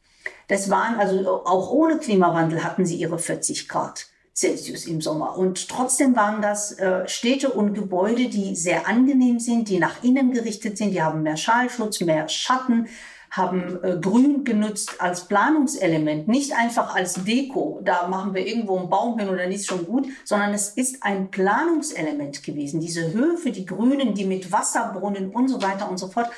[0.48, 4.08] Das waren also auch ohne Klimawandel hatten sie ihre 40 Grad
[4.40, 5.38] Celsius im Sommer.
[5.38, 10.32] Und trotzdem waren das äh, Städte und Gebäude, die sehr angenehm sind, die nach innen
[10.32, 12.88] gerichtet sind, die haben mehr Schallschutz, mehr Schatten,
[13.32, 17.82] haben äh, Grün genutzt als Planungselement, nicht einfach als Deko.
[17.84, 21.30] Da machen wir irgendwo einen Baum hin dann ist schon gut, sondern es ist ein
[21.30, 22.80] Planungselement gewesen.
[22.80, 26.30] Diese Höfe, die Grünen, die mit Wasserbrunnen und so weiter und so fort.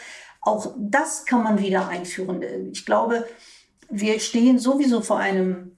[0.42, 2.44] Auch das kann man wieder einführen.
[2.72, 3.28] Ich glaube,
[3.90, 5.71] wir stehen sowieso vor einem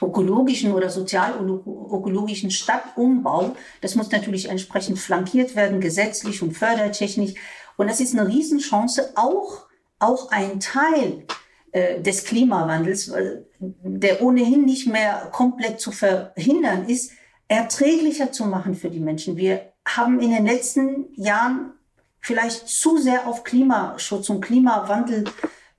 [0.00, 3.56] ökologischen oder sozial-ökologischen Stadtumbau.
[3.80, 7.34] Das muss natürlich entsprechend flankiert werden, gesetzlich und fördertechnisch.
[7.76, 9.66] Und das ist eine Riesenchance, auch
[10.04, 11.24] auch ein Teil
[11.72, 13.12] äh, des Klimawandels,
[13.58, 17.12] der ohnehin nicht mehr komplett zu verhindern ist,
[17.48, 19.36] erträglicher zu machen für die Menschen.
[19.36, 21.72] Wir haben in den letzten Jahren
[22.20, 25.24] vielleicht zu sehr auf Klimaschutz und Klimawandel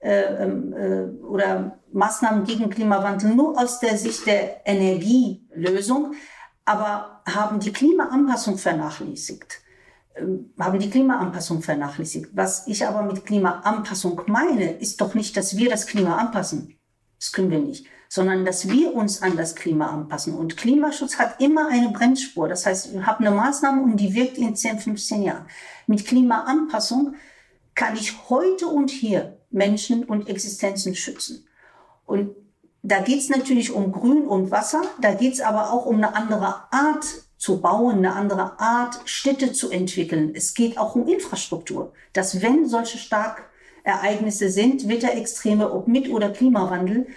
[0.05, 6.13] äh, ähm, äh, oder Maßnahmen gegen Klimawandel nur aus der Sicht der Energielösung,
[6.63, 9.61] aber haben die Klimaanpassung vernachlässigt.
[10.15, 12.29] Ähm, haben die Klimaanpassung vernachlässigt.
[12.33, 16.77] Was ich aber mit Klimaanpassung meine, ist doch nicht, dass wir das Klima anpassen.
[17.19, 17.87] Das können wir nicht.
[18.07, 20.35] Sondern dass wir uns an das Klima anpassen.
[20.35, 22.47] Und Klimaschutz hat immer eine Bremsspur.
[22.47, 25.47] Das heißt, ich habe eine Maßnahme und die wirkt in 10, 15 Jahren.
[25.87, 27.15] Mit Klimaanpassung
[27.73, 31.47] kann ich heute und hier Menschen und Existenzen schützen.
[32.05, 32.35] Und
[32.83, 36.15] da geht es natürlich um Grün und Wasser, da geht es aber auch um eine
[36.15, 37.05] andere Art
[37.37, 40.33] zu bauen, eine andere Art, Städte zu entwickeln.
[40.35, 41.93] Es geht auch um Infrastruktur.
[42.13, 47.07] Dass wenn solche Starkereignisse sind, Wetterextreme, ob mit oder Klimawandel,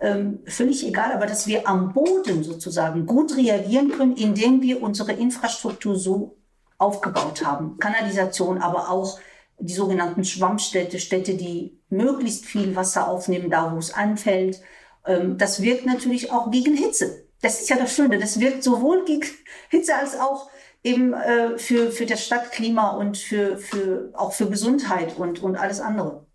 [0.00, 5.12] ähm, völlig egal, aber dass wir am Boden sozusagen gut reagieren können, indem wir unsere
[5.12, 6.36] Infrastruktur so
[6.78, 7.78] aufgebaut haben.
[7.78, 9.18] Kanalisation, aber auch
[9.58, 14.60] die sogenannten Schwammstädte, Städte, die möglichst viel Wasser aufnehmen, da wo es anfällt.
[15.06, 17.24] Ähm, das wirkt natürlich auch gegen Hitze.
[17.40, 18.18] Das ist ja das Schöne.
[18.18, 19.26] Das wirkt sowohl gegen
[19.70, 20.50] Hitze als auch
[20.84, 25.80] eben äh, für, für das Stadtklima und für, für, auch für Gesundheit und, und alles
[25.80, 26.27] andere.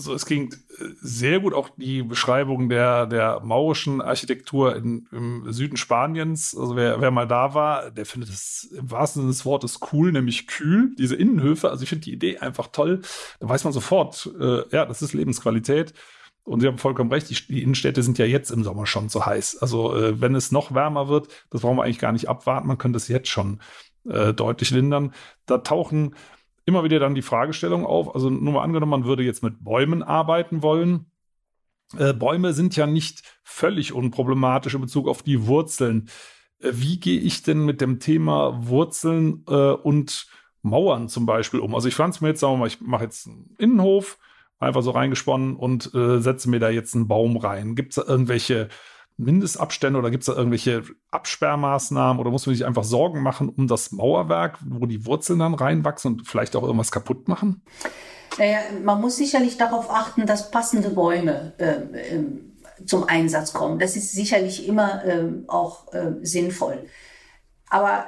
[0.00, 5.52] Also es ging äh, sehr gut auch die Beschreibung der, der maurischen Architektur in, im
[5.52, 6.56] Süden Spaniens.
[6.58, 10.10] Also wer, wer mal da war, der findet es im wahrsten Sinne des Wortes cool,
[10.10, 11.70] nämlich kühl, diese Innenhöfe.
[11.70, 13.02] Also ich finde die Idee einfach toll.
[13.40, 15.92] Da weiß man sofort, äh, ja, das ist Lebensqualität.
[16.44, 19.26] Und Sie haben vollkommen recht, die, die, Innenstädte sind ja jetzt im Sommer schon so
[19.26, 19.58] heiß.
[19.58, 22.66] Also äh, wenn es noch wärmer wird, das brauchen wir eigentlich gar nicht abwarten.
[22.66, 23.60] Man könnte es jetzt schon
[24.08, 25.12] äh, deutlich lindern.
[25.44, 26.14] Da tauchen
[26.64, 28.14] immer wieder dann die Fragestellung auf.
[28.14, 31.10] Also nur mal angenommen, man würde jetzt mit Bäumen arbeiten wollen.
[31.96, 36.08] Äh, Bäume sind ja nicht völlig unproblematisch in Bezug auf die Wurzeln.
[36.60, 40.26] Äh, wie gehe ich denn mit dem Thema Wurzeln äh, und
[40.62, 41.74] Mauern zum Beispiel um?
[41.74, 44.18] Also ich pflanze mir jetzt, sagen wir mal, ich mache jetzt einen Innenhof,
[44.58, 47.74] einfach so reingesponnen und äh, setze mir da jetzt einen Baum rein.
[47.74, 48.68] Gibt es irgendwelche
[49.20, 53.66] Mindestabstände oder gibt es da irgendwelche Absperrmaßnahmen oder muss man sich einfach Sorgen machen um
[53.66, 57.62] das Mauerwerk, wo die Wurzeln dann reinwachsen und vielleicht auch irgendwas kaputt machen?
[58.38, 63.78] Naja, man muss sicherlich darauf achten, dass passende Bäume äh, zum Einsatz kommen.
[63.78, 65.86] Das ist sicherlich immer äh, auch
[66.22, 66.86] sinnvoll.
[67.68, 68.06] Aber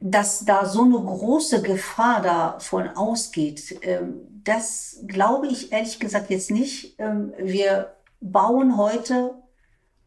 [0.00, 6.50] dass da so eine große Gefahr davon ausgeht, ähm, das glaube ich ehrlich gesagt jetzt
[6.50, 6.98] nicht.
[6.98, 9.34] Ähm, wir bauen heute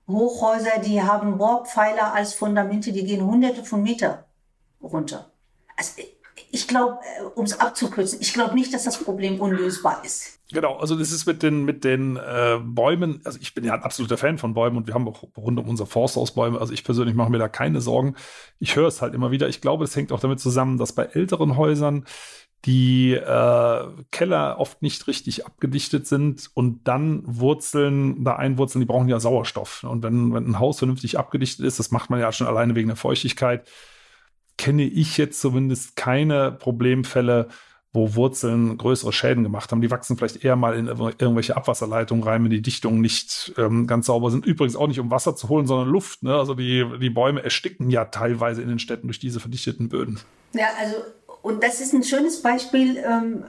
[0.08, 4.26] Hochhäuser, die haben Bohrpfeiler als Fundamente, die gehen hunderte von Meter
[4.82, 5.32] runter.
[5.78, 6.02] Also
[6.52, 10.39] ich glaube, äh, um es abzukürzen, ich glaube nicht, dass das Problem unlösbar ist.
[10.52, 13.82] Genau, also das ist mit den, mit den äh, Bäumen, also ich bin ja ein
[13.82, 16.84] absoluter Fan von Bäumen und wir haben auch rund um unser Forsthaus Bäume, also ich
[16.84, 18.16] persönlich mache mir da keine Sorgen.
[18.60, 19.48] Ich höre es halt immer wieder.
[19.50, 22.06] Ich glaube, das hängt auch damit zusammen, dass bei älteren Häusern
[22.65, 29.10] die äh, Keller oft nicht richtig abgedichtet sind und dann Wurzeln da einwurzeln, die brauchen
[29.10, 29.84] ja Sauerstoff.
[29.84, 32.88] Und wenn, wenn ein Haus vernünftig abgedichtet ist, das macht man ja schon alleine wegen
[32.88, 33.67] der Feuchtigkeit,
[34.58, 37.49] kenne ich jetzt zumindest keine Problemfälle,
[37.91, 39.82] wo Wurzeln größere Schäden gemacht haben.
[39.82, 44.08] Die wachsen vielleicht eher mal in irgendwelche Abwasserleitungen rein, wenn die Dichtungen nicht ähm, ganz
[44.08, 44.45] sauber sind.
[44.45, 46.23] Übrigens auch nicht um Wasser zu holen, sondern Luft.
[46.23, 46.36] Ne?
[46.36, 50.19] Also die, die Bäume ersticken ja teilweise in den Städten durch diese verdichteten Böden.
[50.54, 50.95] Ja, also
[51.44, 52.98] und das ist ein schönes Beispiel.
[52.98, 53.46] Ähm,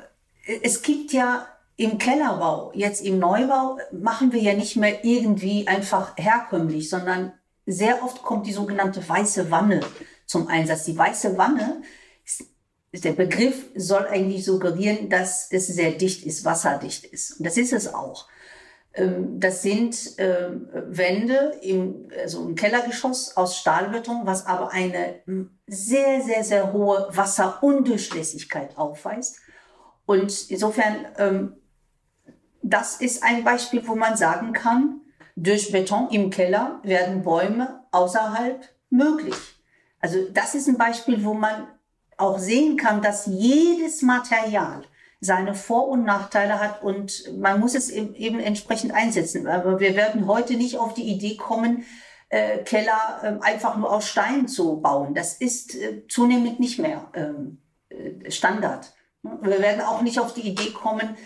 [0.62, 6.12] es gibt ja im Kellerbau, jetzt im Neubau, machen wir ja nicht mehr irgendwie einfach
[6.16, 7.32] herkömmlich, sondern
[7.66, 9.80] sehr oft kommt die sogenannte weiße Wanne
[10.26, 10.84] zum Einsatz.
[10.84, 11.82] Die weiße Wanne,
[12.92, 17.38] der Begriff soll eigentlich suggerieren, dass es sehr dicht ist, wasserdicht ist.
[17.38, 18.26] Und das ist es auch.
[18.94, 25.20] Ähm, das sind ähm, Wände im, also im Kellergeschoss aus Stahlbeton, was aber eine
[25.66, 29.40] sehr, sehr, sehr hohe Wasserundurchlässigkeit aufweist.
[30.06, 31.56] Und insofern, ähm,
[32.62, 35.00] das ist ein Beispiel, wo man sagen kann,
[35.36, 39.34] durch Beton im Keller werden Bäume außerhalb möglich.
[40.00, 41.66] Also das ist ein Beispiel, wo man
[42.16, 44.82] auch sehen kann, dass jedes Material
[45.24, 49.46] seine Vor- und Nachteile hat und man muss es eben entsprechend einsetzen.
[49.46, 51.84] Aber wir werden heute nicht auf die Idee kommen,
[52.28, 55.14] äh, Keller äh, einfach nur aus Stein zu bauen.
[55.14, 57.58] Das ist äh, zunehmend nicht mehr ähm,
[57.88, 58.92] äh, Standard.
[59.22, 61.16] Wir werden auch nicht auf die Idee kommen,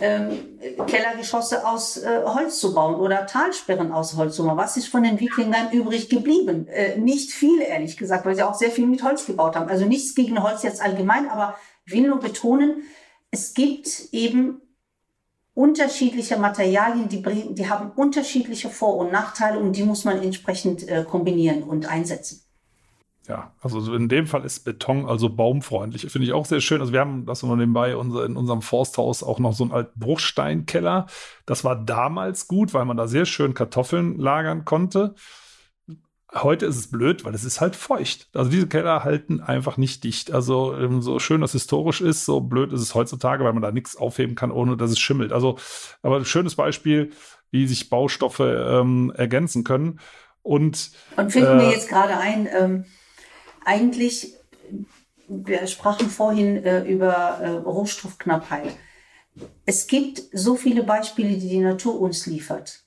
[0.00, 4.56] ähm, Kellergeschosse aus äh, Holz zu bauen oder Talsperren aus Holz zu bauen.
[4.56, 6.68] Was ist von den Wikingern übrig geblieben?
[6.68, 9.68] Äh, nicht viel, ehrlich gesagt, weil sie auch sehr viel mit Holz gebaut haben.
[9.68, 12.82] Also nichts gegen Holz jetzt allgemein, aber will nur betonen,
[13.30, 14.60] es gibt eben
[15.54, 20.88] unterschiedliche Materialien, die, bringen, die haben unterschiedliche Vor- und Nachteile und die muss man entsprechend
[20.88, 22.42] äh, kombinieren und einsetzen.
[23.26, 26.10] Ja, also in dem Fall ist Beton also baumfreundlich.
[26.10, 26.80] Finde ich auch sehr schön.
[26.80, 30.00] Also wir haben das nur nebenbei unser, in unserem Forsthaus auch noch so einen alten
[30.00, 31.06] Bruchsteinkeller.
[31.44, 35.14] Das war damals gut, weil man da sehr schön Kartoffeln lagern konnte.
[36.34, 38.28] Heute ist es blöd, weil es ist halt feucht.
[38.34, 40.30] Also diese Keller halten einfach nicht dicht.
[40.30, 43.72] Also ähm, so schön das historisch ist, so blöd ist es heutzutage, weil man da
[43.72, 45.32] nichts aufheben kann, ohne dass es schimmelt.
[45.32, 45.56] Also,
[46.02, 47.12] aber ein schönes Beispiel,
[47.50, 50.00] wie sich Baustoffe ähm, ergänzen können.
[50.42, 52.84] Und, Und finden äh, wir jetzt gerade ein, ähm,
[53.64, 54.34] eigentlich,
[55.28, 58.76] wir sprachen vorhin äh, über äh, Rohstoffknappheit.
[59.64, 62.84] Es gibt so viele Beispiele, die die Natur uns liefert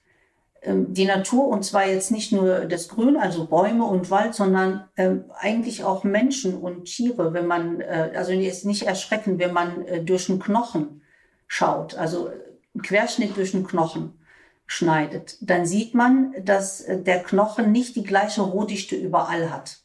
[0.64, 5.26] die Natur, und zwar jetzt nicht nur das Grün, also Bäume und Wald, sondern ähm,
[5.40, 10.04] eigentlich auch Menschen und Tiere, wenn man, äh, also jetzt nicht erschrecken, wenn man äh,
[10.04, 11.02] durch den Knochen
[11.48, 14.20] schaut, also einen Querschnitt durch den Knochen
[14.68, 19.80] schneidet, dann sieht man, dass äh, der Knochen nicht die gleiche Rohdichte überall hat.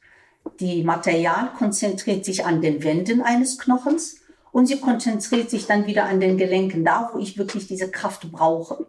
[0.61, 4.21] Die Material konzentriert sich an den Wänden eines Knochens
[4.53, 8.31] und sie konzentriert sich dann wieder an den Gelenken, da wo ich wirklich diese Kraft
[8.31, 8.87] brauche.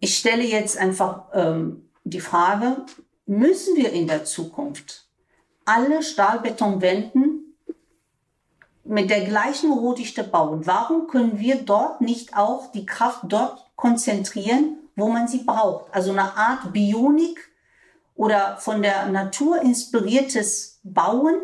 [0.00, 2.84] Ich stelle jetzt einfach ähm, die Frage,
[3.26, 5.06] müssen wir in der Zukunft
[5.66, 7.54] alle Stahlbetonwänden
[8.84, 10.66] mit der gleichen Rohdichte bauen?
[10.66, 15.92] Warum können wir dort nicht auch die Kraft dort konzentrieren, wo man sie braucht?
[15.94, 17.38] Also eine Art Bionik
[18.14, 21.38] oder von der Natur inspiriertes Bauen,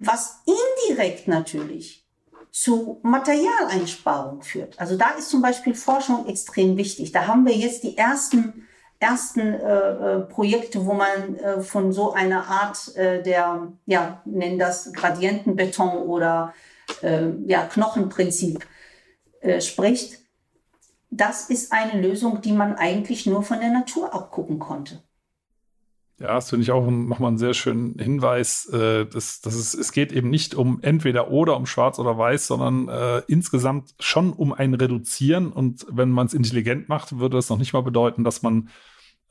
[0.00, 1.99] was indirekt natürlich
[2.52, 4.78] zu Materialeinsparung führt.
[4.78, 7.12] Also da ist zum Beispiel Forschung extrem wichtig.
[7.12, 8.66] Da haben wir jetzt die ersten
[9.00, 14.58] ersten äh, äh, Projekte, wo man äh, von so einer Art äh, der, ja, nennen
[14.58, 16.52] das Gradientenbeton oder
[17.02, 18.66] äh, ja, Knochenprinzip
[19.40, 20.20] äh, spricht.
[21.10, 25.02] Das ist eine Lösung, die man eigentlich nur von der Natur abgucken konnte.
[26.20, 28.66] Ja, das finde ich auch nochmal einen sehr schönen Hinweis.
[28.66, 32.46] Äh, dass, dass es, es geht eben nicht um entweder oder, um schwarz oder weiß,
[32.46, 35.50] sondern äh, insgesamt schon um ein Reduzieren.
[35.50, 38.68] Und wenn man es intelligent macht, würde das noch nicht mal bedeuten, dass man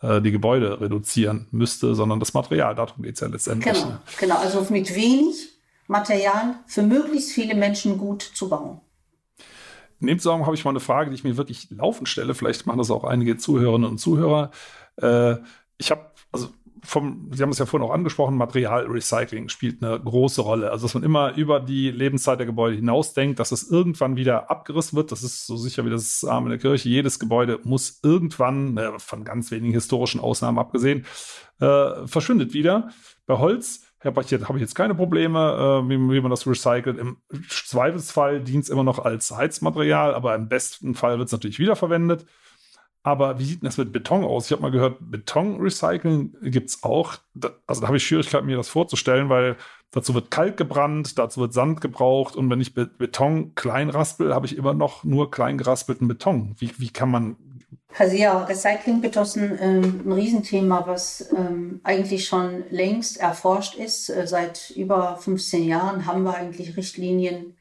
[0.02, 2.74] äh, die Gebäude reduzieren müsste, sondern das Material.
[2.74, 3.72] Darum geht es ja letztendlich.
[3.72, 5.50] Genau, genau, also mit wenig
[5.88, 8.82] Material für möglichst viele Menschen gut zu bauen.
[10.00, 12.34] In dem Zusammenhang habe ich mal eine Frage, die ich mir wirklich laufend stelle.
[12.34, 14.50] Vielleicht machen das auch einige Zuhörerinnen und Zuhörer.
[15.02, 15.36] Äh,
[15.78, 16.50] ich habe, also
[16.84, 20.72] vom, Sie haben es ja vorhin auch angesprochen, Materialrecycling spielt eine große Rolle.
[20.72, 24.96] Also, dass man immer über die Lebenszeit der Gebäude hinausdenkt, dass es irgendwann wieder abgerissen
[24.96, 25.12] wird.
[25.12, 26.90] Das ist so sicher wie das Arm in der Kirche.
[26.90, 31.06] Jedes Gebäude muss irgendwann, äh, von ganz wenigen historischen Ausnahmen abgesehen,
[31.60, 32.90] äh, verschwindet wieder.
[33.26, 36.98] Bei Holz habe ich, hab ich jetzt keine Probleme, äh, wie, wie, man das recycelt.
[36.98, 37.18] Im
[37.50, 42.26] Zweifelsfall dient es immer noch als Heizmaterial, aber im besten Fall wird es natürlich wiederverwendet.
[43.04, 44.46] Aber wie sieht denn das mit Beton aus?
[44.46, 47.16] Ich habe mal gehört, Betonrecycling gibt es auch.
[47.66, 49.56] Also da habe ich Schwierigkeiten, mir das vorzustellen, weil
[49.92, 54.36] dazu wird Kalk gebrannt, dazu wird Sand gebraucht und wenn ich Be Beton klein raspel,
[54.36, 56.56] habe ich immer noch nur klein geraspelten Beton.
[56.60, 57.38] Wie, wie kann man.
[57.98, 64.10] Also ja, Recyclingbeton ist ein, ähm, ein Riesenthema, was ähm, eigentlich schon längst erforscht ist.
[64.10, 67.56] Äh, seit über 15 Jahren haben wir eigentlich Richtlinien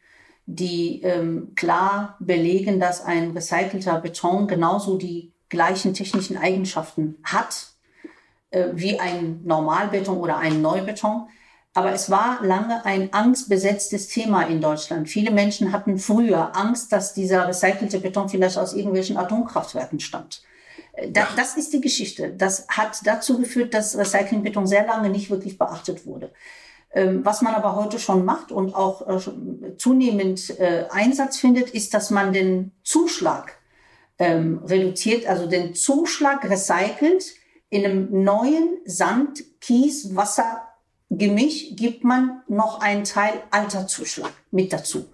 [0.51, 7.67] die ähm, klar belegen, dass ein recycelter Beton genauso die gleichen technischen Eigenschaften hat
[8.51, 11.29] äh, wie ein Normalbeton oder ein Neubeton.
[11.75, 15.11] Aber es war lange ein angstbesetztes Thema in Deutschland.
[15.11, 20.43] Viele Menschen hatten früher Angst, dass dieser recycelte Beton vielleicht aus irgendwelchen Atomkraftwerken stammt.
[20.95, 22.33] Äh, da, das ist die Geschichte.
[22.33, 26.33] Das hat dazu geführt, dass Recyclingbeton sehr lange nicht wirklich beachtet wurde.
[26.93, 31.93] Ähm, was man aber heute schon macht und auch äh, zunehmend äh, Einsatz findet, ist,
[31.93, 33.57] dass man den Zuschlag
[34.19, 37.35] ähm, reduziert, also den Zuschlag recycelt.
[37.71, 40.63] In einem neuen Sand, Kies, Wasser
[41.11, 45.07] Gemisch gibt man noch einen Teil alter Zuschlag mit dazu.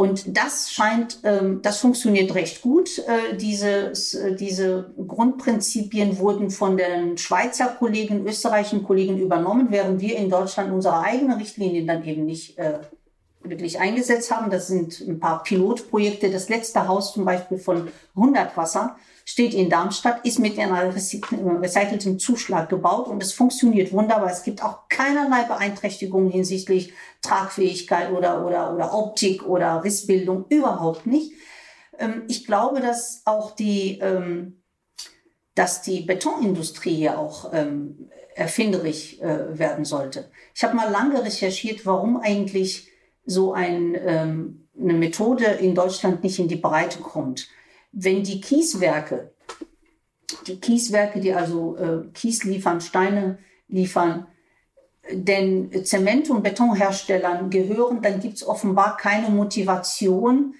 [0.00, 2.98] Und das scheint, ähm, das funktioniert recht gut.
[3.00, 10.16] Äh, diese, äh, diese Grundprinzipien wurden von den Schweizer Kollegen, österreichischen Kollegen übernommen, während wir
[10.16, 12.78] in Deutschland unsere eigenen Richtlinien dann eben nicht äh,
[13.42, 14.50] wirklich eingesetzt haben.
[14.50, 16.30] Das sind ein paar Pilotprojekte.
[16.30, 22.18] Das letzte Haus zum Beispiel von 100 Wasser steht in Darmstadt, ist mit einem recycelten
[22.18, 24.30] Zuschlag gebaut und es funktioniert wunderbar.
[24.30, 31.32] Es gibt auch keinerlei Beeinträchtigungen hinsichtlich Tragfähigkeit oder, oder, oder Optik oder Rissbildung, überhaupt nicht.
[31.98, 34.62] Ähm, ich glaube, dass auch die, ähm,
[35.54, 40.30] dass die Betonindustrie hier auch ähm, erfinderisch äh, werden sollte.
[40.54, 42.87] Ich habe mal lange recherchiert, warum eigentlich
[43.28, 47.48] so ein, eine Methode in Deutschland nicht in die Breite kommt.
[47.92, 49.32] Wenn die Kieswerke,
[50.46, 53.38] die Kieswerke, die also äh, Kies liefern, Steine
[53.68, 54.26] liefern,
[55.10, 60.54] den Zement- und Betonherstellern gehören, dann gibt es offenbar keine Motivation,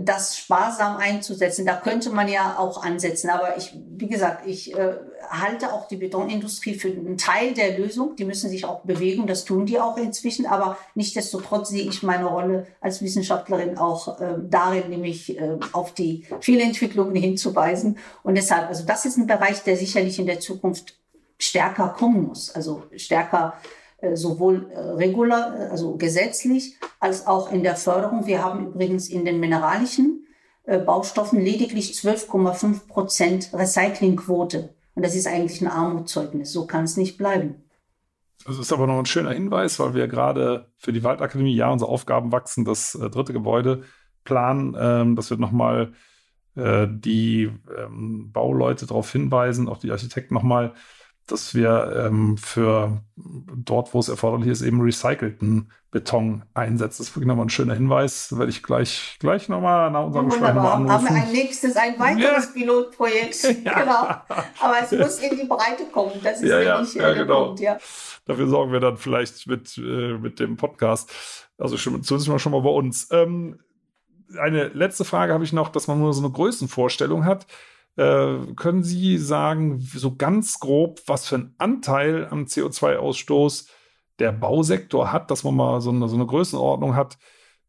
[0.00, 1.66] das sparsam einzusetzen.
[1.66, 3.30] Da könnte man ja auch ansetzen.
[3.30, 4.94] Aber ich, wie gesagt, ich äh,
[5.28, 8.14] halte auch die Betonindustrie für einen Teil der Lösung.
[8.16, 9.26] Die müssen sich auch bewegen.
[9.26, 10.46] Das tun die auch inzwischen.
[10.46, 16.26] Aber nichtdestotrotz sehe ich meine Rolle als Wissenschaftlerin auch äh, darin, nämlich äh, auf die
[16.40, 17.98] Fehlentwicklungen hinzuweisen.
[18.22, 20.96] Und deshalb, also das ist ein Bereich, der sicherlich in der Zukunft
[21.38, 22.54] stärker kommen muss.
[22.54, 28.26] Also stärker äh, sowohl äh, regular, also gesetzlich, als auch in der Förderung.
[28.26, 30.26] Wir haben übrigens in den mineralischen
[30.64, 34.74] äh, Baustoffen lediglich 12,5 Prozent Recyclingquote.
[34.94, 36.52] Und das ist eigentlich ein Armutszeugnis.
[36.52, 37.62] So kann es nicht bleiben.
[38.46, 41.90] Das ist aber noch ein schöner Hinweis, weil wir gerade für die Waldakademie ja unsere
[41.90, 43.82] Aufgaben wachsen, das äh, dritte Gebäude
[44.24, 44.76] planen.
[44.78, 45.92] Ähm, das wird nochmal
[46.54, 50.74] äh, die ähm, Bauleute darauf hinweisen, auch die Architekten nochmal,
[51.26, 56.98] dass wir ähm, für dort, wo es erforderlich ist, eben recycelten Beton einsetzen.
[56.98, 58.28] Das ist wirklich nochmal ein schöner Hinweis.
[58.30, 60.92] Da werde ich gleich, gleich nochmal nach unserem Gespräch nochmal anrufen.
[60.92, 62.52] Haben wir ein nächstes, ein weiteres ja.
[62.52, 63.64] Pilotprojekt.
[63.64, 63.80] Ja.
[63.80, 64.36] Genau.
[64.60, 66.12] Aber es muss in die Breite kommen.
[66.22, 67.46] Das ist ja, ja, ja, genau.
[67.46, 67.78] Punkt, ja.
[68.26, 71.12] Dafür sorgen wir dann vielleicht mit, äh, mit dem Podcast.
[71.58, 73.08] Also schon, zumindest mal schon mal bei uns.
[73.10, 73.58] Ähm,
[74.38, 77.46] eine letzte Frage habe ich noch, dass man nur so eine Größenvorstellung hat.
[77.96, 83.66] Äh, können Sie sagen, so ganz grob, was für einen Anteil am CO2-Ausstoß
[84.18, 87.18] der Bausektor hat, dass man mal so eine, so eine Größenordnung hat,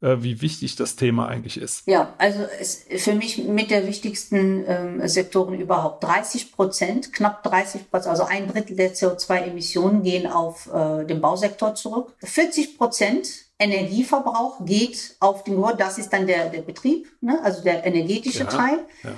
[0.01, 1.87] äh, wie wichtig das Thema eigentlich ist?
[1.87, 6.03] Ja, also es, für mich mit der wichtigsten ähm, Sektoren überhaupt.
[6.03, 11.73] 30 Prozent, knapp 30 Prozent, also ein Drittel der CO2-Emissionen gehen auf äh, den Bausektor
[11.75, 12.13] zurück.
[12.23, 13.27] 40 Prozent
[13.59, 17.39] Energieverbrauch geht auf den Grund, das ist dann der, der Betrieb, ne?
[17.43, 18.79] also der energetische ja, Teil.
[19.03, 19.13] Ja.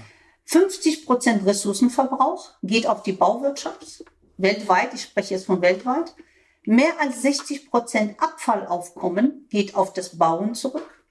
[0.50, 4.04] 50 Prozent Ressourcenverbrauch geht auf die Bauwirtschaft,
[4.38, 6.16] weltweit, ich spreche jetzt von weltweit.
[6.64, 11.06] Mehr als 60 Prozent Abfallaufkommen geht auf das Bauen zurück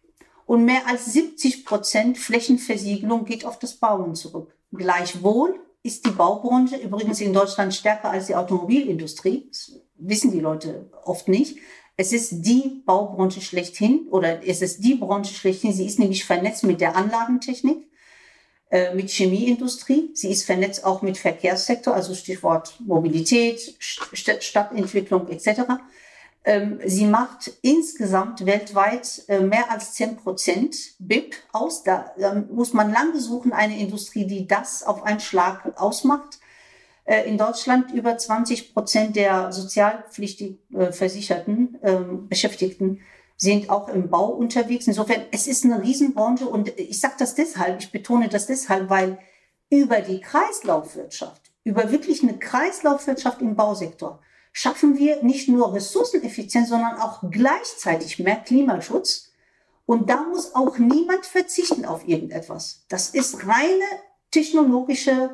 [0.45, 4.57] und mehr als 70 Prozent Flächenversiegelung geht auf das Bauen zurück.
[4.73, 9.47] Gleichwohl ist die Baubranche übrigens in Deutschland stärker als die Automobilindustrie.
[9.51, 11.59] Das wissen die Leute oft nicht.
[11.97, 15.73] Es ist die Baubranche schlechthin oder es ist die Branche schlechthin.
[15.73, 17.89] Sie ist nämlich vernetzt mit der Anlagentechnik.
[18.71, 20.11] Äh, mit Chemieindustrie.
[20.13, 25.63] Sie ist vernetzt auch mit Verkehrssektor, also Stichwort Mobilität, St Stadtentwicklung etc.
[26.45, 31.83] Ähm, sie macht insgesamt weltweit äh, mehr als 10 Prozent BIP aus.
[31.83, 32.13] Da,
[32.51, 36.39] muss man lange suchen, eine Industrie, die das auf einen Schlag ausmacht.
[37.07, 40.59] Äh, in Deutschland über 20 Prozent der sozialpflichtig
[40.91, 43.01] versicherten äh, Beschäftigten
[43.39, 44.89] sind auch im Bau unterwegs.
[44.89, 49.19] Insofern, es ist eine Riesenbranche und ich sage das deshalb, ich betone das deshalb, weil
[49.71, 54.21] über die Kreislaufwirtschaft, über wirklich eine Kreislaufwirtschaft im Bausektor,
[54.53, 59.31] schaffen wir nicht nur Ressourceneffizienz, sondern auch gleichzeitig mehr Klimaschutz.
[59.87, 62.85] Und da muss auch niemand verzichten auf irgendetwas.
[62.89, 63.85] Das ist reine
[64.33, 65.31] technologische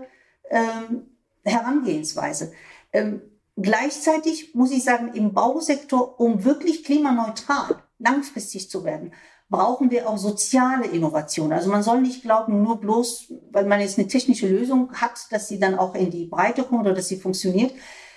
[0.50, 1.06] ähm,
[1.42, 2.52] Herangehensweise.
[2.92, 3.22] Ähm,
[3.56, 9.12] gleichzeitig muss ich sagen, im Bausektor, um wirklich klimaneutral langfristig zu werden,
[9.48, 11.52] brauchen wir auch soziale Innovation.
[11.52, 15.48] Also man soll nicht glauben, nur bloß, weil man jetzt eine technische Lösung hat, dass
[15.48, 17.72] sie dann auch in die Breite kommt oder dass sie funktioniert.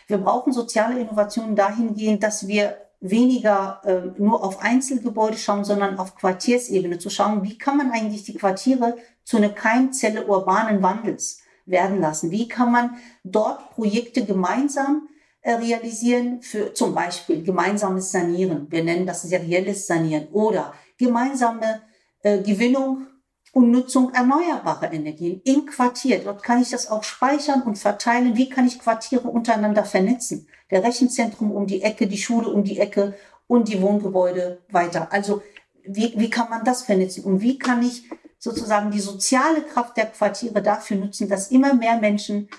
[0.08, 6.16] Wir brauchen soziale Innovationen dahingehend, dass wir weniger äh, nur auf Einzelgebäude schauen, sondern auf
[6.16, 12.02] Quartiersebene zu schauen, wie kann man eigentlich die Quartiere zu einer Keimzelle urbanen Wandels werden
[12.02, 12.32] lassen?
[12.32, 15.08] Wie kann man dort Projekte gemeinsam
[15.44, 18.68] realisieren für zum Beispiel gemeinsames Sanieren.
[18.70, 21.82] Wir nennen das serielles Sanieren oder gemeinsame
[22.24, 23.08] äh, Gewinnung
[23.54, 26.20] und Nutzung erneuerbarer Energien im Quartier.
[26.20, 28.36] Dort kann ich das auch speichern und verteilen.
[28.36, 30.48] Wie kann ich Quartiere untereinander vernetzen?
[30.70, 33.16] Der Rechenzentrum um die Ecke, die Schule um die Ecke
[33.48, 35.12] und die Wohngebäude weiter.
[35.12, 35.42] Also
[35.84, 37.24] wie, wie kann man das vernetzen?
[37.24, 38.04] Und wie kann ich
[38.38, 42.50] sozusagen die soziale Kraft der Quartiere dafür nutzen, dass immer mehr Menschen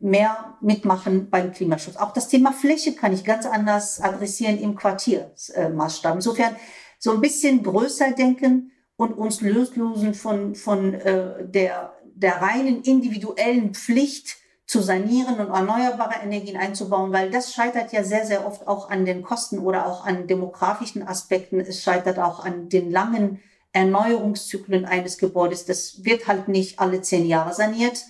[0.00, 1.96] mehr mitmachen beim Klimaschutz.
[1.96, 6.14] Auch das Thema Fläche kann ich ganz anders adressieren im Quartiermaßstab.
[6.14, 6.56] Insofern
[6.98, 13.74] so ein bisschen größer denken und uns lösen von, von äh, der, der reinen individuellen
[13.74, 14.36] Pflicht
[14.66, 19.04] zu sanieren und erneuerbare Energien einzubauen, weil das scheitert ja sehr, sehr oft auch an
[19.04, 21.60] den Kosten oder auch an demografischen Aspekten.
[21.60, 23.40] Es scheitert auch an den langen
[23.72, 25.64] Erneuerungszyklen eines Gebäudes.
[25.66, 28.04] Das wird halt nicht alle zehn Jahre saniert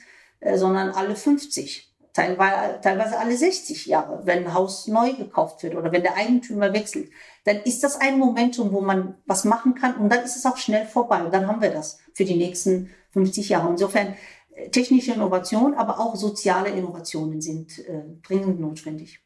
[0.54, 5.92] sondern alle 50, teilweise, teilweise alle 60 Jahre, wenn ein Haus neu gekauft wird oder
[5.92, 7.10] wenn der Eigentümer wechselt.
[7.44, 10.56] Dann ist das ein Momentum, wo man was machen kann und dann ist es auch
[10.56, 13.68] schnell vorbei und dann haben wir das für die nächsten 50 Jahre.
[13.70, 14.14] Insofern
[14.54, 19.20] äh, technische Innovation, aber auch soziale Innovationen sind äh, dringend notwendig.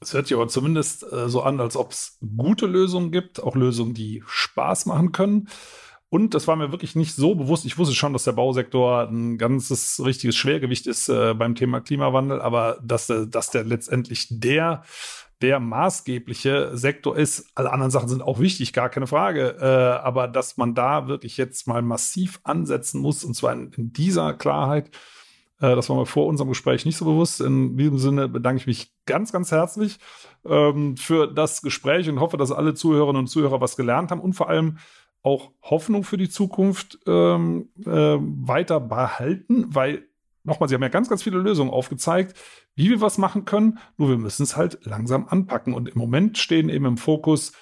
[0.00, 3.54] Es hört sich aber zumindest äh, so an, als ob es gute Lösungen gibt, auch
[3.54, 5.48] Lösungen, die Spaß machen können.
[6.14, 7.64] Und das war mir wirklich nicht so bewusst.
[7.64, 12.40] Ich wusste schon, dass der Bausektor ein ganzes richtiges Schwergewicht ist äh, beim Thema Klimawandel,
[12.40, 14.84] aber dass, der, dass der letztendlich der
[15.42, 17.50] der maßgebliche Sektor ist.
[17.56, 19.56] Alle anderen Sachen sind auch wichtig, gar keine Frage.
[19.60, 23.92] Äh, aber dass man da wirklich jetzt mal massiv ansetzen muss, und zwar in, in
[23.92, 24.90] dieser Klarheit,
[25.58, 27.40] äh, das war mir vor unserem Gespräch nicht so bewusst.
[27.40, 29.98] In diesem Sinne bedanke ich mich ganz, ganz herzlich
[30.46, 34.34] ähm, für das Gespräch und hoffe, dass alle Zuhörerinnen und Zuhörer was gelernt haben und
[34.34, 34.78] vor allem
[35.24, 40.06] auch Hoffnung für die Zukunft ähm, äh, weiter behalten, weil
[40.44, 42.38] nochmal, Sie haben ja ganz, ganz viele Lösungen aufgezeigt,
[42.76, 45.72] wie wir was machen können, nur wir müssen es halt langsam anpacken.
[45.72, 47.52] Und im Moment stehen eben im Fokus,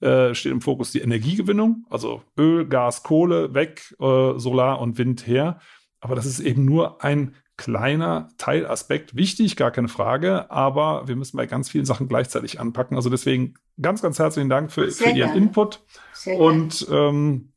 [0.00, 5.26] äh, steht im Fokus die Energiegewinnung, also Öl, Gas, Kohle weg, äh, Solar und Wind
[5.26, 5.58] her.
[6.00, 9.16] Aber das ist eben nur ein kleiner Teilaspekt.
[9.16, 12.96] Wichtig, gar keine Frage, aber wir müssen bei ganz vielen Sachen gleichzeitig anpacken.
[12.96, 15.84] Also deswegen ganz, ganz herzlichen Dank für, für Ihren Input.
[16.14, 17.52] Sehr und ähm,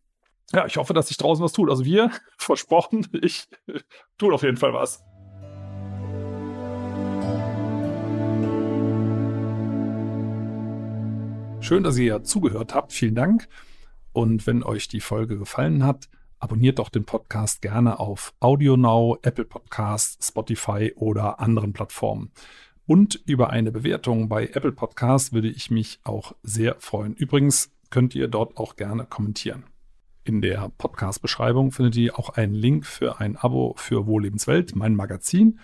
[0.52, 1.70] ja, ich hoffe, dass sich draußen was tut.
[1.70, 3.48] Also wir, versprochen, ich
[4.18, 5.04] tue auf jeden Fall was.
[11.62, 12.92] Schön, dass ihr ja zugehört habt.
[12.92, 13.48] Vielen Dank.
[14.14, 16.10] Und wenn euch die Folge gefallen hat,
[16.42, 22.32] abonniert doch den Podcast gerne auf AudioNow, Apple Podcasts, Spotify oder anderen Plattformen.
[22.86, 27.14] Und über eine Bewertung bei Apple Podcasts würde ich mich auch sehr freuen.
[27.14, 29.64] Übrigens könnt ihr dort auch gerne kommentieren.
[30.24, 35.60] In der Podcast-Beschreibung findet ihr auch einen Link für ein Abo für Wohllebenswelt, mein Magazin.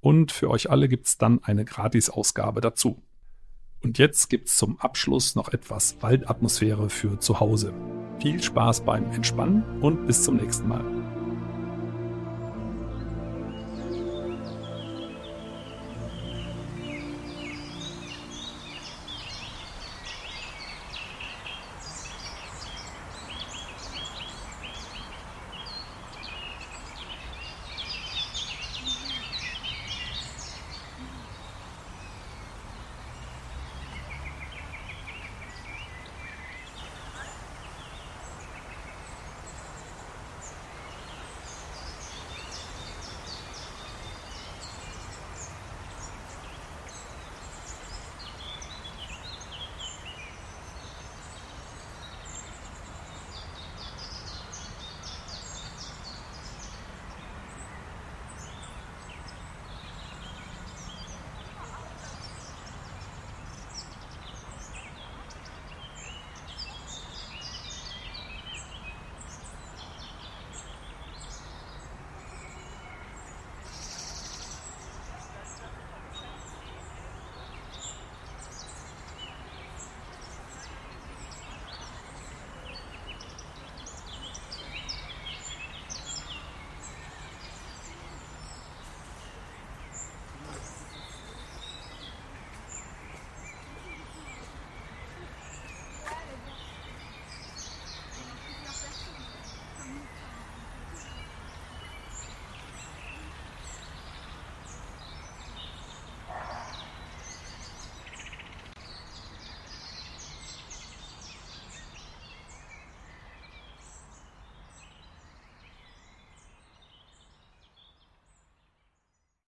[0.00, 3.02] Und für euch alle gibt es dann eine Gratis-Ausgabe dazu.
[3.82, 7.72] Und jetzt gibt es zum Abschluss noch etwas Waldatmosphäre für zu Hause.
[8.20, 10.84] Viel Spaß beim Entspannen und bis zum nächsten Mal.